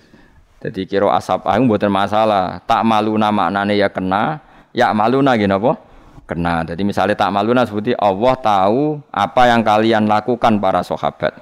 [0.64, 2.64] Jadi kira asap agung buatan masalah.
[2.64, 4.40] Tak malu nama maknane ya kena,
[4.72, 5.76] ya maluna gini apa?
[6.24, 6.64] Kena.
[6.64, 11.36] Jadi misalnya tak maluna seperti Allah tahu apa yang kalian lakukan para sahabat.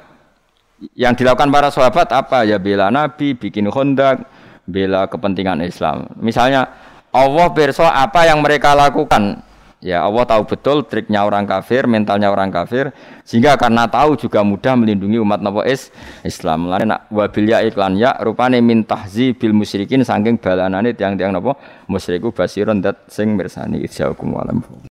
[0.92, 2.44] Yang dilakukan para sahabat apa?
[2.44, 4.26] Ya bela Nabi, bikin kondak,
[4.68, 6.11] bela kepentingan Islam.
[6.20, 6.68] Misalnya
[7.16, 9.40] Allah berso apa yang mereka lakukan.
[9.80, 12.96] Ya Allah tahu betul triknya orang kafir, mentalnya orang kafir,
[13.28, 15.92] sehingga karena tahu juga mudah melindungi umat Nabi is
[16.24, 16.72] Islam.
[16.72, 21.60] Lain nak wabilya iklan ya rupane min tahzi bil musyrikin saking balanane tiang-tiang napa
[21.92, 24.64] musyriku basiron dat sing mirsani isyaukum walam.